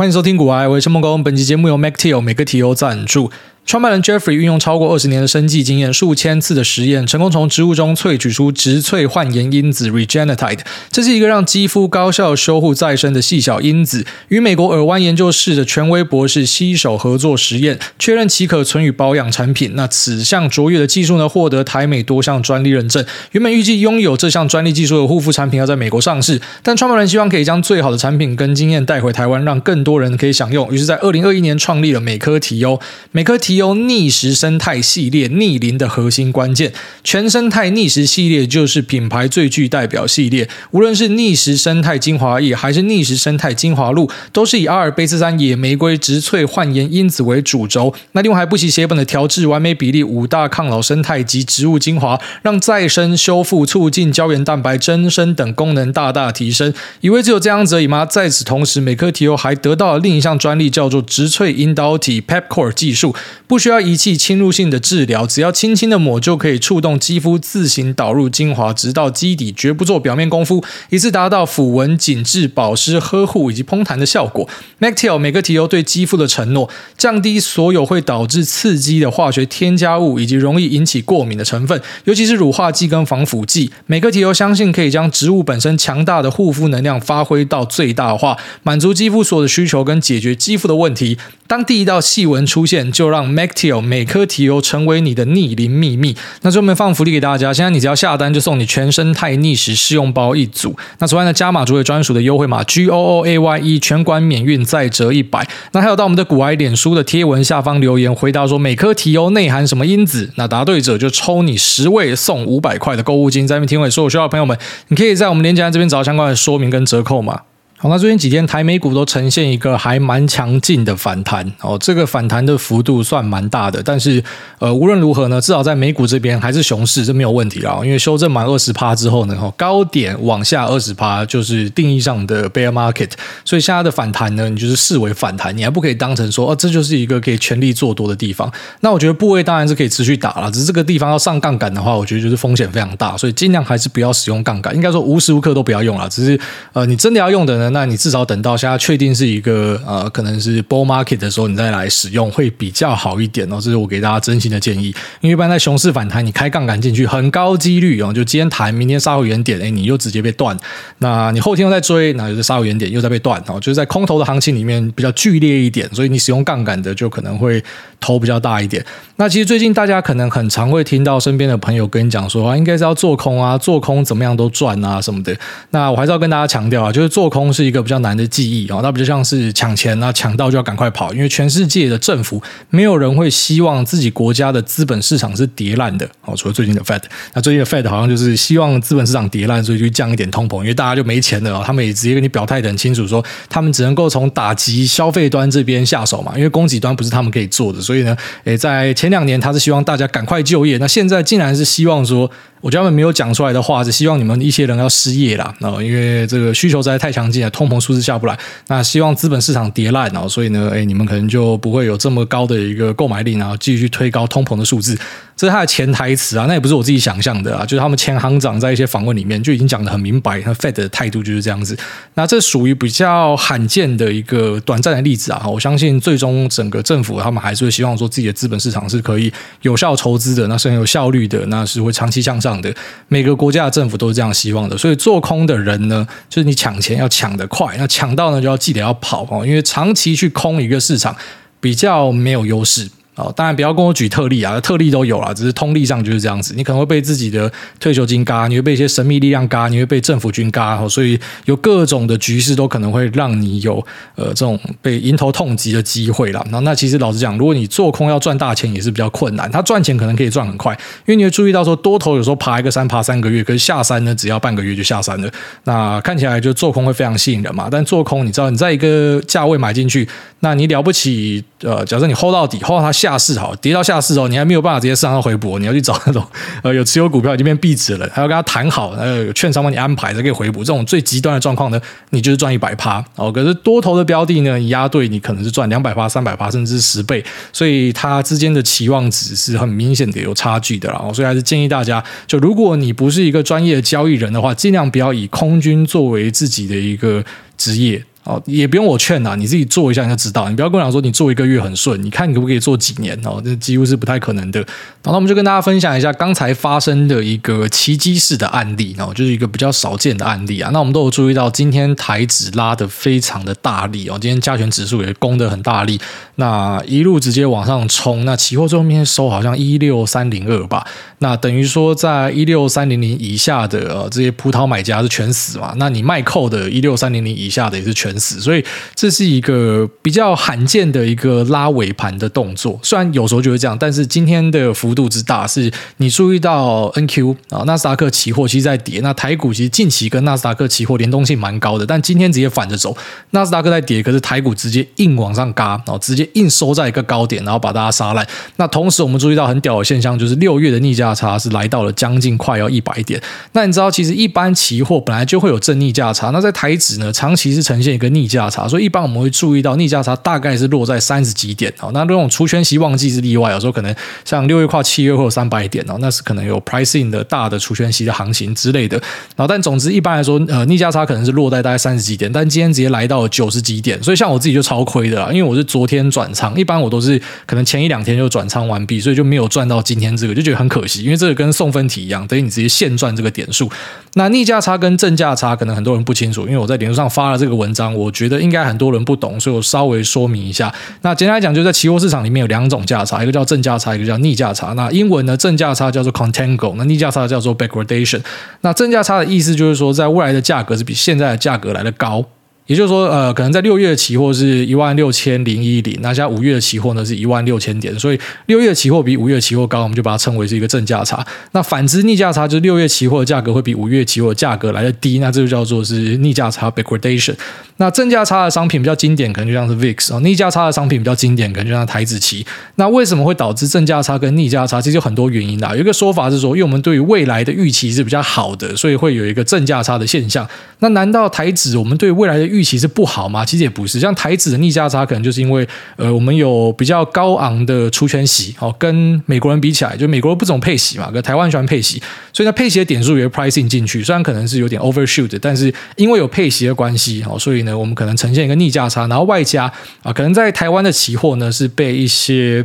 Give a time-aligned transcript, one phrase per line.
[0.00, 1.22] 欢迎收听股癌，我是孟工。
[1.22, 3.30] 本期节目由 Mac Till 每个提欧赞助。
[3.66, 10.60] 创办人 Jeffrey 运用超过二十年的生计经验，数千次的实验，成功从植物中萃取出植萃焕颜因子 Regenetide。
[10.90, 14.04] 这是一个让肌肤高效修护再生的细小因子。
[14.28, 19.72] 与美国耳湾研究室的权威博士携手合作实验，确认其可存于保养产品。
[19.74, 23.04] 那此项卓越的技术呢，获得台美多项专利认证。
[23.32, 30.68] 原本预计拥有这项专利技术的护肤产品要在美国上市，但创办人希望可以将最好的产品跟经验带回台湾，让更多人可以享用。
[30.74, 32.80] 于是，在二零二一年创立了美科提欧。
[33.12, 36.72] 美科提 T O 逆时生态系列逆龄的核心关键，
[37.02, 40.48] 全生态逆时系列就是品牌最具代表系列。
[40.70, 47.92] 无论是逆时生态精华液还是逆时生态精华露，都是以阿尔卑斯山野玫瑰植萃焕颜因子为主轴。
[48.12, 56.72] 那另外还不惜写本的调制完美比例五大抗老生态及植物精华，让再生、修复、促进胶原蛋白增生等功能大大提升。
[57.00, 58.06] 以为只有这样子而已吗？
[58.06, 63.12] 在此同时，美科提欧还得到了另一项专利，叫做植萃引导体 Pepcore 技术，
[63.50, 74.48] 不需要仪器侵入性的治疗，只要轻轻的抹就可以触动肌肤自行导入精华，直到基底，绝不做表面功夫，一次达到抚纹、紧致、保湿、呵护以及膨弹的效果。
[74.78, 83.72] McTeal 美克提油对肌肤的承诺，降低所有会导致刺激的化学添加物以及容易引起过敏的成分，尤其是乳化剂跟防腐剂。
[83.86, 91.18] 每个提油相信可以将植物本身强大的护肤能量发挥到最大化，满足肌肤所有的需求跟解决肌肤的问题。
[91.50, 96.14] 当第一道细纹出现，就让 McTeal 美科提油成为你的逆龄秘密。
[96.42, 100.76] 那专门放福利给大家，现在你只要下单就送你全生态逆时试用包一组。
[101.00, 105.44] 那此外呢，加码主委专属的优惠码 G O O A Y E 全馆免运再折一百。
[105.72, 113.44] 那还有到我们的股癌脸书的贴文下方留言回答说美科提油内含什么因子，那答对者就抽你十位送五百块的购物金。
[113.48, 117.40] 在这边听委所有需要的朋友们，你可以在我们链接这边找到相关的说明跟折扣码。
[117.82, 124.22] 好，那最近几天台美股都呈现一个还蛮强劲的反弹哦，这个反弹的幅度算蛮大的，但是
[124.58, 127.80] 呃无论如何呢，至少在美股这边还是熊市，这没有问题啦。
[127.82, 133.12] 因为修正满二十趴之后呢，高点往下二十趴就是定义上的 bear market，
[133.46, 138.52] 所以现在的反弹呢，你就是视为反弹，你还不可以当成说哦，这就是一个可以全力做多的地方。
[138.80, 146.06] 那我觉得部位当然是可以持续打了，只是这个地方要上杠杆的话，我觉得就是风险非常大，所以尽量还是不要使用杠杆，应该说无时无刻都不要用了。
[146.10, 146.38] 只是
[146.74, 147.69] 呃你真的要用的呢。
[147.72, 153.56] 那你至少等到现在确定是一个呃，可能是 bull market 的时候，你再来使用会比较好一点哦。
[153.60, 154.94] 这是我给大家真心的建议。
[155.20, 160.56] 因为一般在熊市反弹，你开杠杆进去，很高几率哦，就今天弹，明天杀回原点，哎，你又直接被断。
[160.98, 163.54] 那你后天又在追，那就是杀回原点，又在被断哦。
[163.60, 167.62] 就是在空头的行情里面比较剧烈一点，所以你使用杠杆的就可能会
[168.00, 168.84] 头比较大一点。
[169.16, 175.36] 那其实最近大家可能很常会听到身边的朋友跟你讲说啊，应该是要做空啊，做空怎么样都赚啊什么的。
[175.70, 187.02] 那我还是要跟大家强调啊，就是做空是一个比较难的记忆啊，那不就像是抢钱，啊抢到就要赶快跑，因为全世界的政府没有人会希望自己国家的资本市场是跌烂的哦，除了最近的 Fed，
[187.34, 202.30] 那最近的 Fed 好像就是希望资本市场跌烂，所以就降一点通膨，因为大家就没钱了，他们也直接跟你表态得很清楚，说他们只能够从打击消费端这边下手嘛，因为供给端不是他们可以做的，所以呢，诶，在前两年他是希望大家赶快就业，那现在竟然是希望说。
[202.60, 208.38] 我觉得他们没有讲出来的话是希望你们一些人要失业啦，然后因为这个需求实在太强劲了，通膨数字下不来，
[208.68, 214.98] 那希望资本市场跌烂，然后所以呢，哎，你们可能就不会有这么高的一个购买力，然后继续推高通膨的数字。
[215.36, 221.74] 这是他的潜台词啊，那也不是我自己想象的啊，就是他们前行长在一些访问里面就已经讲得很明白，他 Fed 的态度就是这样子。
[222.12, 229.32] 那这属于比较罕见的一个短暂的例子啊，我相信最终整个政府他们还是会希望说自己的资本市场是可以
[229.62, 232.74] 有效筹资的，那是很有效率的，那是会长期向上的。
[233.08, 241.14] 每个国家的政府都是这样希望的，所以做空的人呢，就是你抢钱要抢得快，那抢到呢就要记得要跑哦，因为长期去空一个市场
[241.60, 242.88] 比较没有优势。
[243.20, 246.54] 哦，当然不要跟我举特例啊，特例都有啦，只是通例上就是这样子。
[246.56, 256.44] 你可能会被自己的退休金嘎，你会被一些神秘力量嘎，你会被政府军嘎，所以有各种的局势都可能会让你有呃这种被迎头痛击的机会啦。
[256.50, 259.50] 那那其实老实讲，如果你做空要赚大钱也是比较困难。
[259.50, 260.72] 他赚钱可能可以赚很快，
[261.06, 265.30] 因为你会注意到说多头有时候爬一个山爬三个月，可是下山呢只要半个月就下山了。
[265.64, 267.68] 那看起来就做空会非常吸引人嘛。
[267.70, 270.08] 但做空你知道你在一个价位买进去，
[270.40, 276.24] 那你了不起呃，假设你 hold 到底，hold 到它下下市好，跌到下市哦，你还没有办法直接上到回补，你要去找那种
[276.62, 280.60] 呃有持有股票已经变壁纸了，还要跟他谈好，呃有券商帮你安排才可以回补。
[280.60, 281.80] 这种最极端的状况呢，
[282.10, 283.32] 你就是赚一百趴哦。
[283.32, 291.02] 可是多头的标的呢，你押对你可能是赚两百趴、三百趴，甚至是十倍，所以它之间的期望值是很明显的有差距的啦。
[291.12, 297.24] 所以还是建议大家，就如果你不是一个专业的交易人的话，尽量不要以空军作为自己的一个
[297.56, 300.46] 职业哦，也不用我劝呐，你自己做一下你就知道。
[300.50, 303.40] 你不要跟我讲说你做一个月很顺，你看你可不可以做几年哦？
[303.42, 304.60] 这几乎是不太可能的。
[305.02, 310.68] 然后我们就跟大家分享一下刚才发生的一个奇迹式的案例哦，就是一个比较少见的案例啊。
[310.70, 315.98] 那我们都有注意到，今天台指拉的非常的大力哦，今天加权指数也攻得很大力，
[316.34, 318.26] 那一路直接往上冲。
[318.26, 320.86] 那期货最后面收好像一六三零二吧，
[321.20, 325.72] 那等于说在一六三零零以下的呃这些葡萄买家是全死嘛？
[325.78, 328.09] 那你卖扣的一六三零零以下的也是全。
[328.18, 328.64] 死所以
[328.94, 342.96] 这是一个比较罕见的一个拉尾盘的动作，虽然有时候就会这样，但是今天的幅度之大，是你注意到 NQ 啊，纳斯达克期货其实在跌，那台股其实近期跟纳斯达克期货联动性蛮高的，但今天直接反着走，
[343.30, 348.26] 纳斯达克在跌，可是台股直接硬往上嘎，然后直接硬收在一个高点，然后把大家杀烂。
[348.56, 353.20] 那同时我们注意到很屌的现象，就是六月的逆价差是来到了将近快要一百点。
[353.52, 361.92] 那你知道，其实一般期货本来就会有正逆价差，那在台指呢，长期是呈现个逆价差，所以一般我们会注意到逆价差大概是落在三十几点哦。
[361.94, 363.94] 那这种除权息旺季是例外，有时候可能
[364.24, 368.96] 像六月跨七月会有三百点哦，那是可能有 pricing 的大的除权息的行情之类的。
[369.36, 383.70] 然后但总之一般来说，呃，逆价差可能是落在大概三十几点，但今天直接来到九十几点，所以像我自己就超亏的啦，因为我是昨天转仓，一般我都是可能前一两天就转仓完毕，所以就没有赚到今天这个，就觉得很可惜，因为这个跟送分题一样，等于你直接现赚这个点数。
[384.14, 390.72] 那逆价差跟正价差可能很多人不清楚，因为我在脸书上发了这个文章，我觉得应该很多人不懂，所以我稍微说明一下。
[391.02, 394.72] 那简单来讲，就在期货市场里面有两种价差，一个叫正价差，一个叫逆价差。
[394.74, 398.20] 那英文呢，正价差叫做 contango，那逆价差叫做 backwardation。
[398.62, 402.24] 那正价差的意思就是说，在未来的价格是比现在的价格来的高。
[402.70, 411.26] 也就是说，呃，可能在六月的期货是一万六千零一零，那现在五月的期货呢是一万六千点，所以六月的期货比五月期货高，我们就把它称为是一个正价差。
[411.50, 417.34] 那反之逆价差就是六月期货的价格会比五月期货的价格来的低，那这就叫做是逆价差 backwardation。
[417.78, 422.46] 那正价差的商品比较经典，可能就像是 VIX 啊；逆价差的商品比较经典，可能就像台指期。
[422.76, 424.80] 那为什么会导致正价差跟逆价差？
[424.80, 425.66] 其实有很多原因的。
[425.74, 430.46] 有一个说法是说，因为我们对于未来的预期是比较好的，所以会有一个正价差的现象。
[430.80, 433.44] 那难道台指我们对未来的预期是不好吗？
[433.44, 435.66] 其实也不是，像台指的逆价差，可能就是因为
[435.96, 442.02] 呃，我们有比较高昂的除权息，哦，跟美国人比起来，就美国人不怎么配息嘛，跟台湾喜欢配息，
[442.32, 449.72] 所以呢配息的点数也会 pricing 进去，虽然可能是有点 overshoot，但是因为有配息的关系，哦，所以呢，我们可能呈现一个逆价差，然后外加
[450.02, 452.64] 啊，可能在台湾的期货呢是被一些。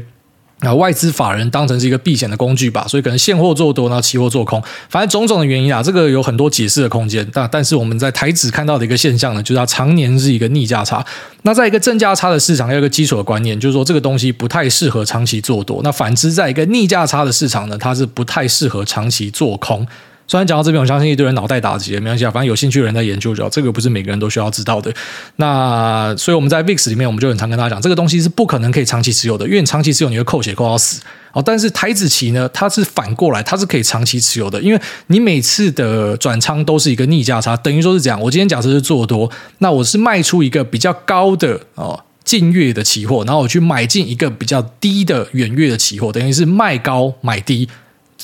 [0.59, 7.27] 啊，外资法人当成是一个避险的工具吧，所以可能现货做多，然后期货做空，反正种种的原因啊，这个有很多解释的空间。
[7.33, 11.05] 但但是我们在台指看到的一个现象呢，就是它常年是一个逆价差。
[11.41, 15.81] 那在一个正价差的市场，要有一个基础的观念，就是说这个东西不太适合长期做多。
[15.83, 19.85] 那反之，在一个逆价差的市场呢，它是不太适合长期做空。
[20.27, 24.91] 虽然讲到这边，我相信一堆人脑袋打结，没关系啊，反正有兴趣的人在研究就好，这个不是每个人都需要知道的。
[25.35, 31.01] 那所以我们在 VIX 里面，我们就很常跟大家讲，这个东西是不可能可以长期持有的，因为你长期持有你会扣血扣到死。
[31.31, 38.19] 哦，但是台子期呢，它是反过来，它是可以长期持有的，因为你每次的转仓都是一个逆价差，等于说是这样。
[38.19, 39.29] 我今天假设是做多，
[39.59, 47.69] 那我是卖出一个比较高的哦近月的期货，然后我去买进一个比较低的远月的期货，等于是卖高买低。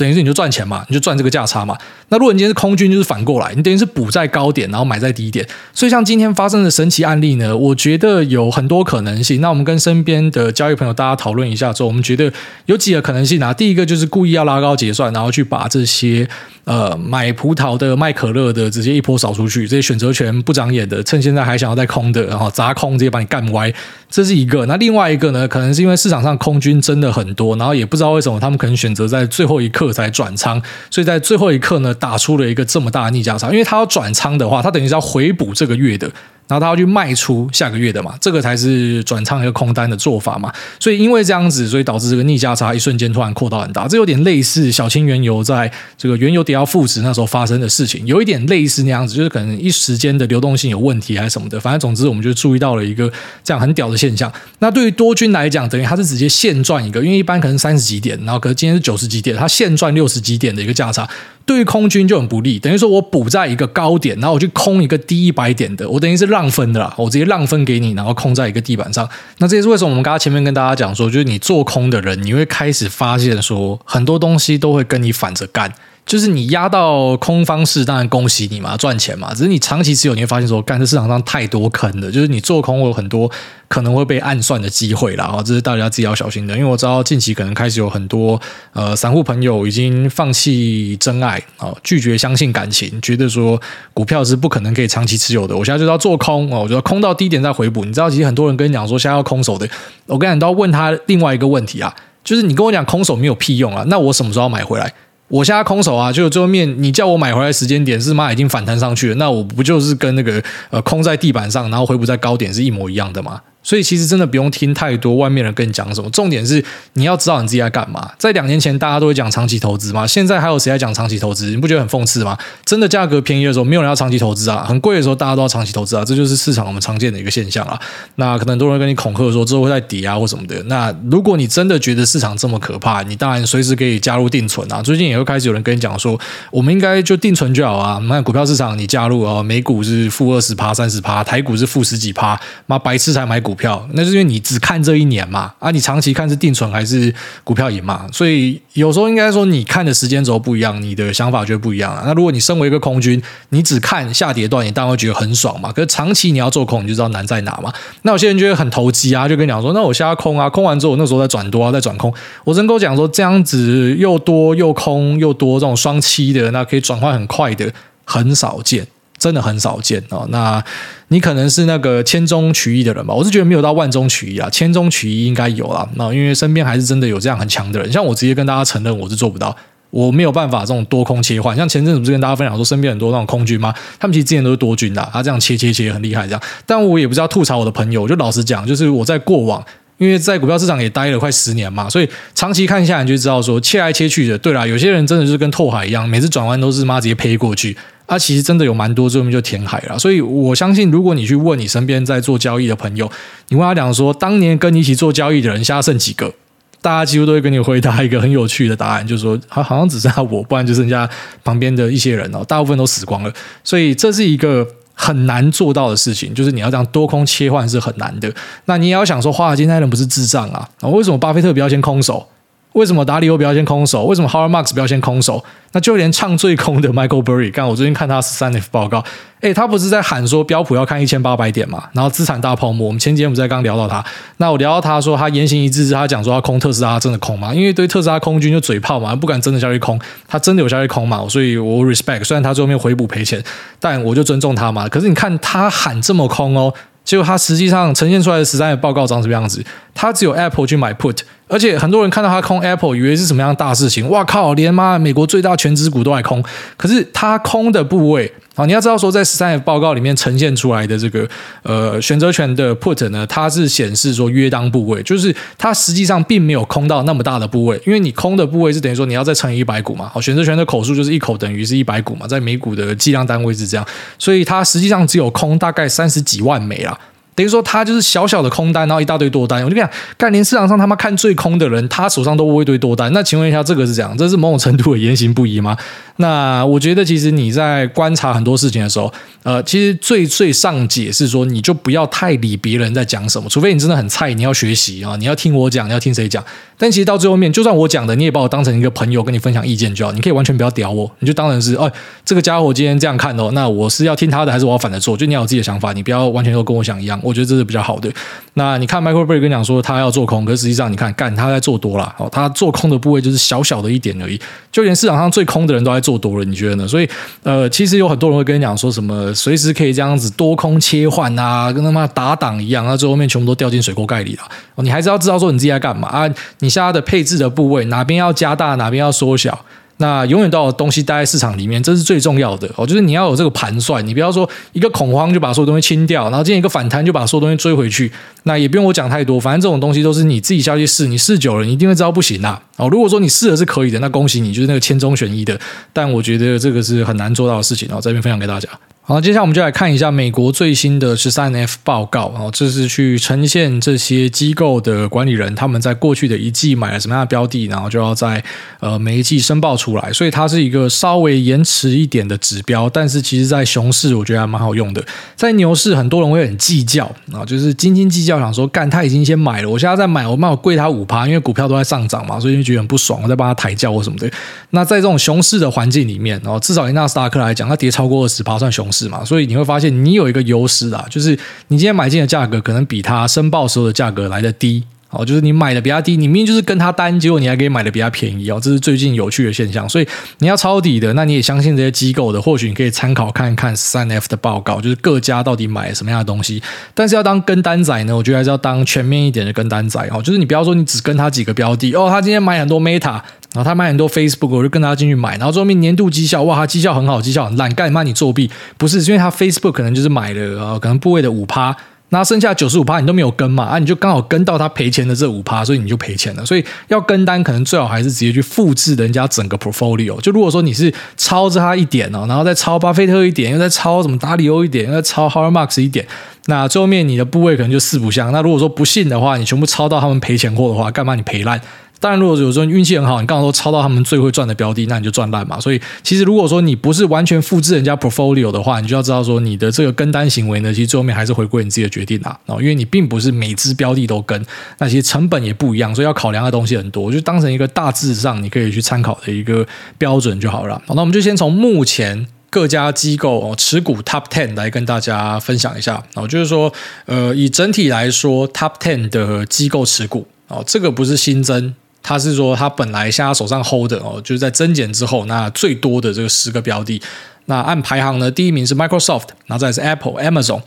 [0.01, 1.77] 等于是你就赚钱嘛，你就赚这个价差嘛。
[2.09, 5.47] 那如果你今天是空军，就是反过来，你等于是补在高点，然后买在低点。
[5.73, 9.39] 所以像今天发生的神奇案例呢，我觉得有很多可能性。
[9.41, 12.33] 那我们跟身边的交易朋友大家讨论一下之后，我们觉得
[12.65, 13.53] 有几个可能性啊。
[13.53, 16.27] 第一个就是故意要拉高结算，然后去把这些
[16.63, 23.71] 呃买葡萄的、卖可乐的直接一波扫出去，这些选择权不长眼的，趁现在还想要再空的，然后砸空直接把你干歪，
[24.09, 24.65] 这是一个。
[24.65, 29.90] 那另外一个呢，可能是因为市场上空军真的很多，然后也不知道为什么他们可能选择在最后一刻。
[29.91, 33.49] 才转仓，所以在最后一刻呢，打出了一个这么大的逆价差。
[33.51, 36.11] 因为他要转仓的话，他等于是要回补这个月的。
[36.51, 40.51] 然后他要去卖出下个月的嘛，这个才是转仓一个空单的做法嘛。
[40.81, 43.87] 所以因为这样子，所以导致这个逆价差一瞬间突然扩到很大。
[43.87, 51.57] 这有点类似小青原油在这个原油跌到负值那时候发生的事情，有一点类似那样子，就是可能一时间的流动性有问题还是什么的。
[51.57, 53.09] 反正总之，我们就注意到了一个
[53.45, 54.29] 这样很屌的现象。
[54.59, 61.07] 那对于多军来讲，等于他是直接现赚一个，因为一般可能三十几点，然后可能今天是九十几点，他现赚六十几点的一个价差。
[61.45, 69.07] 对于空军就很不利，等于说我补在一个高点，然后我去空一个低一百点的，我等于是让分的啦，我直接让分给你，然后空在一个地板上。
[69.39, 75.73] 那这也是为什么我们刚刚前面跟大家讲说，就是你做空的人，你会开始发现说很多东西都会跟你反着干。
[76.11, 79.33] 就是你压到空方式，当然恭喜你嘛，赚钱嘛。
[79.33, 83.31] 只是你长期持有，你会发现说，干这市场上太多坑了，就是你做空我有很多
[83.69, 85.31] 可能会被暗算的机会啦。
[85.33, 86.53] 哦，这是大家自己要小心的。
[86.57, 88.37] 因为我知道近期可能开始有很多
[88.73, 93.57] 呃散户朋友已经放弃真爱哦，拒绝相信感情，觉得说
[93.93, 95.55] 股票是不可能可以长期持有的。
[95.55, 97.85] 我现在就要做空哦，我觉得空到低点再回补。
[97.85, 99.65] 你知道，其实很多人跟你讲说现在要空手的，
[100.07, 104.93] 我跟你都要问他另外一个问题啊，就是你跟我讲空手没有屁用啊，那我什么时候买回来？
[105.31, 113.41] 我现在空手啊，就最后面你叫我买回来时间点是妈已经反弹上去了，那我不就是跟那个呃空在地板上，然后回补在高点是一模一样的吗？
[113.63, 116.63] 所以其实真的不用听太多外面人跟你讲什么，重点是
[116.93, 118.11] 你要知道你自己在干嘛。
[118.17, 121.49] 在两年前大家都会讲长期投资嘛，现在还有谁在讲长期投资？
[121.51, 122.37] 你不觉得很讽刺吗？
[122.65, 126.03] 真的价格便宜的时候，没有人要长期投资啊；很贵的时候，大家都要长期投资啊。
[126.03, 127.79] 这就是市场我们常见的一个现象啊。
[128.15, 130.61] 那可能很多人跟你恐吓说之后会再抵押或什么的。
[130.63, 134.81] 那如果你真的觉得市场这么可怕，你当然随时可以加入定存啊。
[134.81, 136.19] 最近也会开始有人跟你讲说，
[136.51, 137.99] 我们应该就定存就好啊。
[138.07, 144.41] 那股票市场你加入啊，美股是负二十趴、三十趴，台股是负十几趴，妈白痴才买股股票，那就是因为你。
[144.41, 145.53] 只看这一年嘛？
[145.59, 148.05] 啊，你长期看是定存还是股票赢嘛？
[148.11, 152.03] 所以有时候应该说，你看的时间轴不一样，你的想法就不一样了。
[152.05, 155.71] 那如果你身为一个空军，你只看下跌段，你当然会觉得很爽嘛。
[155.71, 157.71] 可是长期你要做空，你就知道难在哪嘛。
[158.01, 162.13] 那有些人觉得很投机啊，就跟你讲说，那我现在空啊，空完之后我那时候再转多啊，再转空。
[162.43, 167.71] 我真跟我讲说，这样子又多又空又多这种双七的，那可以转换很快的，
[168.03, 168.85] 很少见。
[169.21, 170.61] 真的很少见哦，那
[171.09, 173.13] 你可能是那个千中取一的人吧？
[173.13, 175.87] 我是觉得没有到万中取一啊，千中取一应该有啦。
[175.93, 179.55] 那因为身边还是真的有这样很强的人，像我直接跟大家承认我是做不到，
[179.91, 181.55] 我没有办法这种多空切换。
[181.55, 183.71] 像前阵子不是跟大家分享说，身边很多那种空军吗？
[183.99, 186.41] 他们其实之前都是多军的，他这样切切切很厉害这样。
[186.65, 189.63] 但我也不知道吐槽我的朋友，就老实讲，就是我在过往。
[189.97, 194.35] 因为在股票市场也待了快十年嘛，所以长期看下来就知道说切来切去的。
[194.35, 197.77] 对啦，有些人真的就是跟拓海一样，每次转弯都是妈直接呸过去。
[198.11, 199.97] 啊，其实真的有蛮多最后面就填海了。
[199.97, 203.09] 所以我相信，如果你去问你身边在做交易的朋友，
[203.47, 206.33] 你问他讲说，当年跟你一起做交易的人，现在剩几个？
[206.81, 211.09] 大家几乎都会跟你回答一个很有趣的答案，就是说，好，好像只剩下我，不然就剩下
[211.43, 213.33] 旁边的一些人哦，大部分都死光了。
[213.63, 214.67] 所以这是一个。
[214.93, 218.31] 很难做到的事情，就是你要这样多空切换是很难的。
[218.65, 220.69] 那你也要想说，华尔街那人不是智障啊？
[220.81, 222.27] 为什么巴菲特不要先空手？
[222.73, 224.05] 为什么达里欧不要先空手？
[224.05, 225.43] 为什么 Howard Marks 不要先空手？
[225.73, 229.03] 那就连唱最空的 Michael Burry，刚我最近看他十三 F 报告，
[229.41, 231.83] 诶，他不是在喊说标普要看一千八百点嘛？
[231.93, 232.87] 然后资产大泡沫。
[232.87, 234.03] 我们前几天不是在刚聊到他，
[234.37, 237.53] 那我聊到他说他言行一致，是他讲说要空特斯拉，真的空嘛？
[237.53, 241.25] 因为对特斯拉空军就嘴炮嘛，不敢真的下去空，他真的有下去空嘛？
[241.29, 243.43] 所以我 respect，虽然他最后面回补赔钱，
[243.79, 244.87] 但我就尊重他嘛。
[244.87, 246.73] 可是你看他喊这么空哦。
[247.03, 249.65] 结果他实际上呈现出来的十三的报告长什么样子？
[249.95, 251.17] 他只有 Apple 去买 Put，
[251.51, 254.09] 而且很多人看到他空 Apple，以为是什么样的大事情？
[254.09, 254.53] 哇靠！
[254.53, 256.41] 连妈美国最大权值股都还空，
[256.77, 258.31] 可是他空的部位。
[258.53, 261.27] 好，你要知道说，在十三 F 报告里面呈现出来的这个
[261.63, 270.09] 呃选择权的 put 呢，它是显示说约当部位，就是它实际上并没有空到那么大的部位，因为你空的部位是等于说你要再乘以一百股嘛。
[270.13, 273.85] 好，选择权的口数就是一口等于是一百股嘛，在美股的计量单位是这样，
[274.19, 276.97] 所以它实际上只有空大概三十几万枚啦。
[277.33, 279.63] 等于说他就是小小的空单，然后一大堆多单。
[279.63, 283.11] 我就跟你讲，概念市场上他妈看最空的人，他手上都握一堆多单。
[283.13, 284.17] 那请问一下，这个是怎样？
[284.17, 285.77] 这是某种程度的言行不一吗？
[286.21, 289.11] 那我觉得，其实你在观察很多事情的时候，
[289.43, 296.41] 呃，其实最最上解是说，你就不要太理别人在讲什么，除非你真的很菜，你要学习啊，你要听我讲，你要听谁讲。
[296.77, 300.11] 但其实到最后面，就算我讲的，你也把我当成一个朋友，跟你分享意见就好。
[300.11, 301.91] 你可以完全不要屌我，你就当成是，哎，
[302.23, 305.17] 这个家伙今天这样看哦，那我是要听他的，还是我要反着做？
[305.17, 307.19] 就你要有自己的想法，你不要完全都跟我想一样。
[307.23, 308.11] 我觉得这是比较好的。
[308.55, 314.39] 那你看，Michael Burry 跟你讲说他要做空，可是实际上你看，干他在做多了哦，他做空的部位就是小小的一点而已，
[314.71, 316.85] 就连市场上最空的人都在做做多了，你觉得呢？
[316.85, 317.07] 所以，
[317.43, 324.41] 呃，其实有很多人会跟你讲说什么随时可以这样子多空切换啊，跟他妈打挡一样，那最后面全部都掉进水沟盖里了。
[324.83, 326.27] 你还是要知道说你自己在干嘛啊？
[326.59, 329.63] 你现在的配置的部位哪边要加大，哪边要缩小。
[330.01, 332.85] 那永远都有东西待在市场里面，这是最重要的哦。
[332.85, 338.11] 就是你要有这个盘算，你不要说一个恐慌就把所有东西清掉，然后今天一个反弹就把所有东西追回去。
[338.43, 342.61] 那也不用我讲太多，反正这种东西都是你自己下去试，你试久了，你一定会知道不行啦。
[342.77, 345.57] 哦，如果说你试的是可以的，那恭喜你，就是那个千中选一的。
[345.93, 348.67] 但我觉得这个是很难做到的事情哦，这边分享给大家。
[349.03, 358.41] 好，接下来我们就来看一下美国最新的十三 F 报告，然后这是去呈现这些机构的管理人他们在过去的一季买了什么样的标的，然后就要在
[358.79, 365.03] 呃每一季申报出来，所以它是一个稍微延迟一点的指标，但是其实在熊市我觉得还蛮好用的，
[365.35, 367.03] 在牛市很多人会很计较
[367.33, 374.31] 啊，就是斤斤计较，想说干他已经先买了，我现在再买，我卖我贵他五趴，因为股票都在上涨嘛，所以就觉得很不爽，我在帮他抬轿或什么的。
[374.69, 381.31] 那在这种熊市的环境里面，然后至少以纳斯达克来讲，它跌超过二十趴算熊是嘛，所以你会发现你有一个优势啦，就是
[381.69, 384.83] 你今天买进的价格可能比它申报时候的价格来的低。
[385.11, 389.87] 哦，就是你买的比他低，你明明就是跟他单，结果你还可以买的比他便宜哦，这是最近有趣的现象。
[389.87, 390.07] 所以
[390.39, 396.63] 你要抄底的，那你也相信这些机构的，或许你可以参考看看三 F 的报告，就是各家到底买了什么样的东西。
[396.93, 403.21] 但是要当跟单仔呢，我觉得还是要当全面一点的跟单仔哦，就是你不要说你只跟他几个标的哦，他今天买很多 Meta。
[403.53, 405.31] 然后他买很多 Facebook，我就跟他进去买。
[405.31, 408.49] 然后最后面年度绩效，哇，他绩效很好，绩效很烂，干嘛你作弊？
[408.77, 411.75] 不是，是因为他 Facebook 可能就是买了呃，可能部位的五趴，
[412.13, 416.45] 那剩下九十五趴你都没有跟嘛，啊，你就刚好跟到他赔钱的这五趴，所以你就赔钱了。
[416.45, 420.19] 所以要跟单，可能最好还是直接去复制人家整个 portfolio。
[420.19, 426.05] 就如果说你是抄着他一点哦，然后再抄巴菲特一点，又再抄什么达里欧一点，又再抄 h a r m a x 一点，
[426.47, 428.31] 那最后面你的部位可能就四不像。
[428.31, 431.61] 那如果说不信的话，你全部抄到他们赔钱货的话，干嘛你赔烂？
[432.01, 435.59] 当然，如果有时候运气很好，你刚好都抄到他们最会赚的标的，那你就赚烂嘛。
[435.59, 442.35] 所以，其实如果说你不是完全复制人家 portfolio 的话，你就要知道说你的这个跟单行为呢，其实最后面还是回归你自己的决定啦。
[442.47, 444.43] 哦，因为你并不是每支标的都跟，
[444.79, 449.63] 那其实成本也不一样，所以要考量的东西很多，就当成一个大致上你可以去参考的一个
[449.99, 450.81] 标准就好了。
[450.87, 456.03] 好，那我们就先从目前各家机构哦持股 top ten 来跟大家分享一下。
[456.15, 456.73] 哦，就是说，
[457.05, 461.75] 呃，以整体来说，top ten 的机构持股哦，这个不是新增。
[462.03, 467.01] 他是说，他本来现在手上 hold 的哦，就是在增减之后，那最多的这个十个标的，
[467.45, 470.61] 那按排行呢，第一名是 Microsoft，然后再是 Apple、Amazon、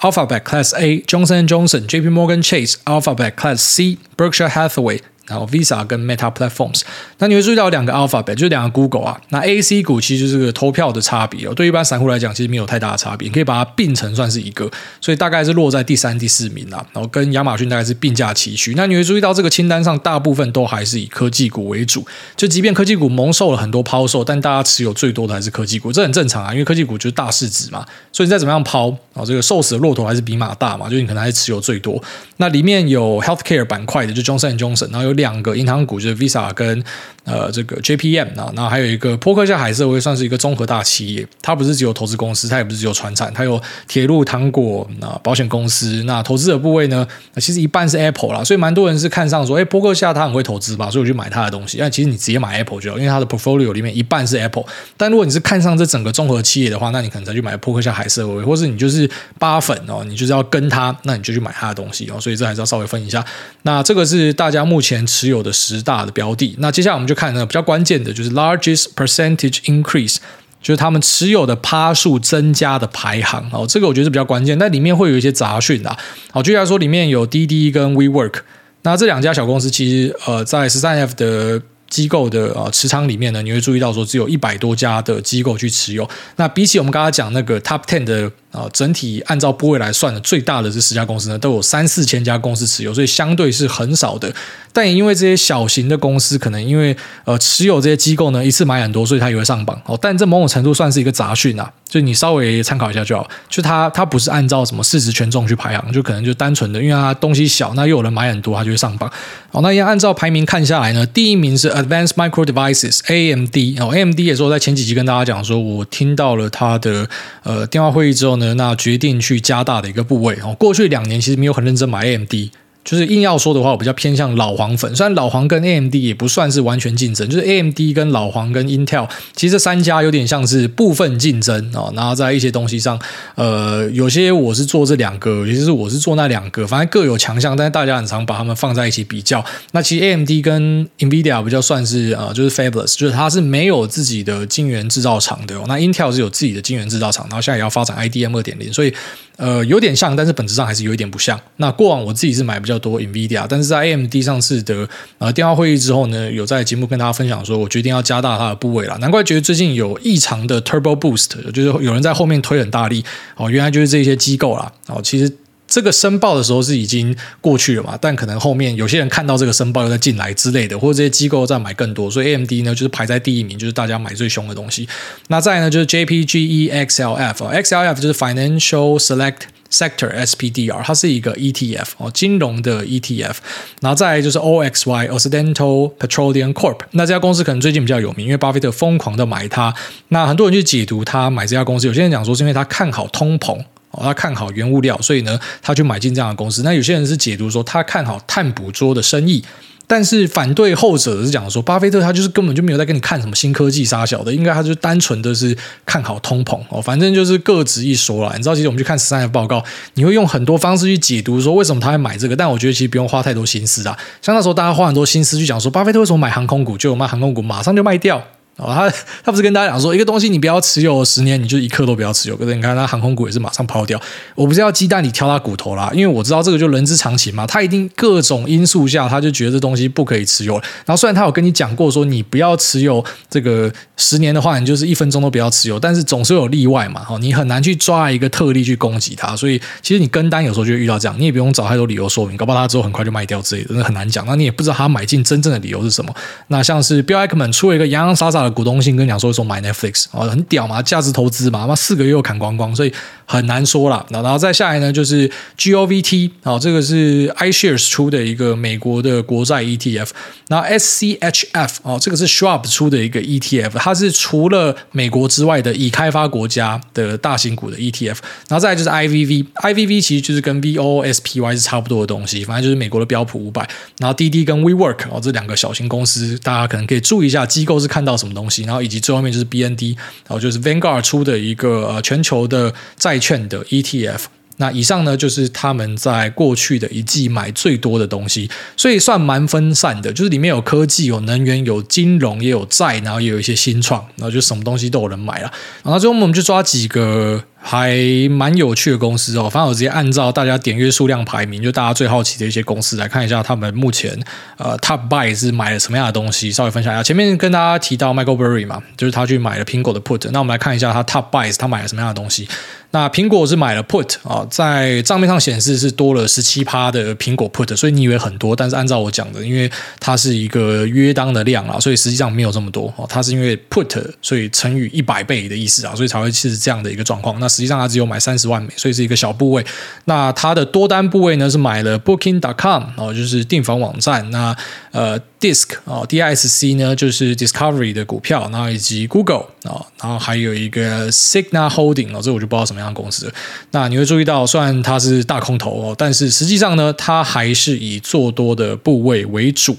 [0.00, 5.00] Alphabet Class A、Johnson Johnson、JP Morgan Chase、Alphabet Class C、Berkshire Hathaway。
[5.30, 6.82] 然后 Visa 跟 Meta Platforms，
[7.18, 9.18] 那你会注意到两个 Alphabet，就是两个 Google 啊。
[9.28, 11.54] 那 A、C 股其实就是个投票的差别哦。
[11.54, 14.68] 对一般散户来讲，其实没有太大的差别，你可以把它并成算是一个，
[15.00, 16.84] 所以大概是落在第三、第四名啦。
[16.92, 18.74] 然后跟亚马逊大概是并驾齐驱。
[18.76, 22.04] 那你会注意到这个清单上大部分都还是以科技股为主，
[22.36, 27.86] 就即便科技股蒙受了很多抛售，但大家持有最多的还是科技股，这很正常啊，因为科技股就是大市值嘛。
[28.12, 32.02] 所以你再怎么样抛啊，这个瘦死的骆驼还是比马大嘛，就你可能还是持有最多。
[32.38, 36.00] 那里面有 Healthcare 板块的，就 Johnson Johnson，然后有两个银行股。
[36.00, 36.82] 就是 Visa 跟
[37.24, 46.02] 呃这个 JPM 啊，那还有一个波克夏海瑟威算是一个综合大企业，它不是只有投资公司，它也不是只有传产，它有铁路、糖果那、保险公司。
[46.04, 51.78] 那投资的部位呢，其实一半是 Apple 啦，所以蛮多人是看上说，哎，波克夏他很会投资吧，所以我就买他的东西。
[51.78, 54.64] 但其实你直接买 Apple 就好，因为它的 portfolio 里面一半是 Apple。
[54.96, 62.20] 但如果你是看上这整个综合企业的话，那你可能才去买波克夏海瑟威，或是你就是八粉哦，你就是要跟他，那你就去买他的东西哦。
[62.20, 63.24] 所以这还是要稍微分一下。
[63.62, 66.54] 那这个是大家目前持有的十大的标的。
[66.58, 70.16] 那接下来我们就看呢，比较关键的就是 largest percentage increase，
[70.62, 74.58] 就是他们持有的趴数增加的排行哦，这个我觉得是比较关键。
[74.58, 75.98] 但里面会有一些杂讯啊，
[76.30, 78.34] 好，就像说里面有滴滴跟 WeWork，
[78.82, 81.60] 那这两家小公司其实呃在十三 F 的。
[81.90, 86.08] 机构的呃持仓里面呢，你会注意到说只有一百多家的机构去持有。
[86.36, 94.32] 那比起我们刚刚讲那个 Top Ten 的啊，整体按照部位来算的最大的这十家公司呢，都有三四千家公司持有，所以相对是很少的。
[94.72, 99.98] 但也因为这些小型的公司可能因为呃持有这些机构呢一次买很多，所以它也会上榜哦。
[100.00, 103.28] 但这某种程度算是一个杂讯啊，就你稍微参考一下就好。
[103.48, 109.10] 就它它不是按照什么市值权重去排行，就可能就单纯的因为它东西小，那又有人买很多，它就会上榜。
[109.50, 111.70] 好，那要按照排名看下来呢，第一名是。
[111.70, 117.08] Advanced Micro Devices（AMD） 哦，AMD 也是我在前几集跟大家讲说，我听到了他的
[117.44, 120.54] 呃电话会议之后那决定去加大的一个部位哦。
[120.58, 122.34] 过去两年其实没有很认真买 AMD。
[122.82, 124.96] 就是硬要说的话，我比较偏向老黄粉。
[124.96, 131.92] 虽然老黄跟 AMD 也不算是完全竞争，就是 AMD 跟老黄跟 Intel，其实这三家有点像是部分竞争啊。
[131.94, 132.98] 然后在一些东西上，
[133.34, 137.54] 呃，有些我是做这两个，有些是我是做那两个，反正各有强项。
[137.54, 139.44] 但是大家很常把它们放在一起比较。
[139.72, 145.54] 那其实 AMD 跟 NVIDIA 比较算是啊，就是 Fabulous，就是它是没有自己的晶圆制造厂的。
[145.68, 148.92] 那 Intel 是有自己的晶圆制造厂，然后现在也要发展 IDM 二点零，所以。
[149.40, 151.40] 呃，有点像，但是本质上还是有一点不像。
[151.56, 158.98] 那过往我自己是买比较多 NVIDIA，但是在 AMD 上次的呃电话会议之后呢，有在节目跟大家分享说，我决定要加大它的部位了。
[158.98, 163.02] 难怪觉得最近有异常的 Turbo Boost，就是有人在后面推很大力
[163.36, 164.70] 哦，原来就是这些机构啦。
[164.88, 165.32] 哦，其实
[165.70, 174.88] 这个申报的时候是已经过去了嘛，但可能后面有些人看到这个申报又再进来之类的，或者这些机构在买更多，所以 AMD 呢就是排在第一名，就是大家买最凶的东西。
[175.28, 183.36] 那再呢就是 JPGE XLF，XLF 就是 Financial Select Sector SPDR，它是一个 ETF 哦，金融的 ETF。
[183.80, 189.72] 然后再来就是 OXY Occidental Petroleum Corp，那这家公司可能最近比较有名，因为巴菲特疯狂的买它。
[190.08, 193.64] 那很多人去解读他买这家公司，有些人讲说是因为他看好通膨。
[193.90, 196.62] 哦，他看好原物料，所以呢，他去买进这样的公司。
[196.62, 199.44] 那有些人是解读说他看好碳捕捉的生意，
[199.86, 206.80] 但是反对后者的是讲说，巴菲特他就是根本就没有在跟你看什么新科技杀小的，应该他就单纯的是看好通膨哦。
[206.80, 208.32] 反正就是各执一说啦。
[208.36, 213.98] 你知道，其实我们去看十三 F 报告，你会用很多方式去解读说为什么他会买这个，但我觉得其实不用花太多心思啊。
[214.22, 218.22] 像那时候大家花很多心思去讲说，巴菲特为什么买航空股，就有卖航空股马上就卖掉。
[218.60, 218.92] 哦，他
[219.24, 222.36] 他不是跟大家讲说，一个东西你不要持有十年，你就一刻都不要持有。
[222.36, 224.00] 可是你看，他航空股也是马上抛掉。
[224.34, 227.46] 我不是要鸡蛋里挑他骨头啦，因为我知道这个就人之常情嘛。
[227.46, 230.54] 他一定各种因素下，他就觉得这东西不可以持有。
[230.84, 235.80] 然后虽然他有跟你讲过说，你不要持有这个十年的话，你就是一分钟都不要持有。
[235.80, 239.34] 但是总是有例外嘛，哈，你很难去抓一个特例去攻击他。
[239.34, 244.26] 所以其实你跟单有时候就遇到这样，你也不用找太多理由说明，搞不好他之后很快就卖掉之类的，那很难讲。
[244.26, 246.14] 那你也不知道他买进真正的理由是什么。
[246.48, 249.30] 那像是 Bill Ackman 出了一个洋洋洒洒的股东信，跟你讲说。
[249.30, 252.92] 说买 Netflix 哦，很屌嘛，价值投资嘛，那四个月又砍光光，所以
[253.24, 254.04] 很难说了。
[254.10, 260.08] 然后再下来呢，就是 GOVT 啊，这个是 iShares 出的一个美国的国债 ETF。
[260.48, 268.16] 然后 SCHF 哦，这个是 Schwab 出的一个 ETF，它是除了美国之外的已开发国家的大型股的 ETF。
[268.48, 273.68] 然后再就是 IVV，IVV 其实就是跟 VOSPY 是差不多的东西，反正就是美国的标普五百。
[273.98, 284.20] 然后滴滴跟 WeWork 哦，这两个小型公司，大家可能可以注意一下机构是看到什么东西，然后以及最后面就是 BND，然后就是 Vanguard 出的一个呃全球的债券的 ETF。
[284.56, 295.50] 那以上呢，就是他们在过去的一季买最多的东西，所以算蛮分散的，就是里面有科技、有能源、有金融，也有债，然后也有一些新创，然后就什么东西都有人买了。
[295.82, 297.42] 然后最后我们就抓几个。
[297.62, 297.94] 还
[298.30, 304.18] 蛮有趣的公司哦，反正我直接按照大家点阅数量排名，就大家最好奇的一些公司来看一下，他们目前
[304.56, 307.02] 呃 Top Buy 是买了什么样的东西，稍微分享一下。
[307.02, 312.48] 前面跟大家提到 Michael Berry 嘛，就是他去买了苹果的 Put，那我们来看一下他 Top Buys 他买了什么样的东西。
[312.92, 323.06] 那苹果是买了 Put 啊，在账面上显示是多了十七趴的苹果 Put，所以你以为很多，但是按照我讲的，因为它是一个约当的量啊，所以实际上没有这么多哦。
[323.08, 327.38] 它是因为 Put，所以乘以一百倍的意思啊，所以才会是这样的一个状况。
[327.38, 329.64] 那实际上它只有买三十万美，所以是一个小部位。
[330.06, 334.28] 那它的多单部位呢是买了 Booking.com 哦，就是订房网站。
[334.32, 334.56] 那
[334.90, 342.79] 呃 Disc 哦，DISC 呢就是 Discovery 的股票，然后以及 Google 啊，然后还有一个 Signal Holding 哦，这我就不知道什么。
[342.80, 343.32] 这样公司，
[343.72, 349.76] 那你会注意到，虽然它是大空头哦，但是实际上呢，它还是以做多的部位为主。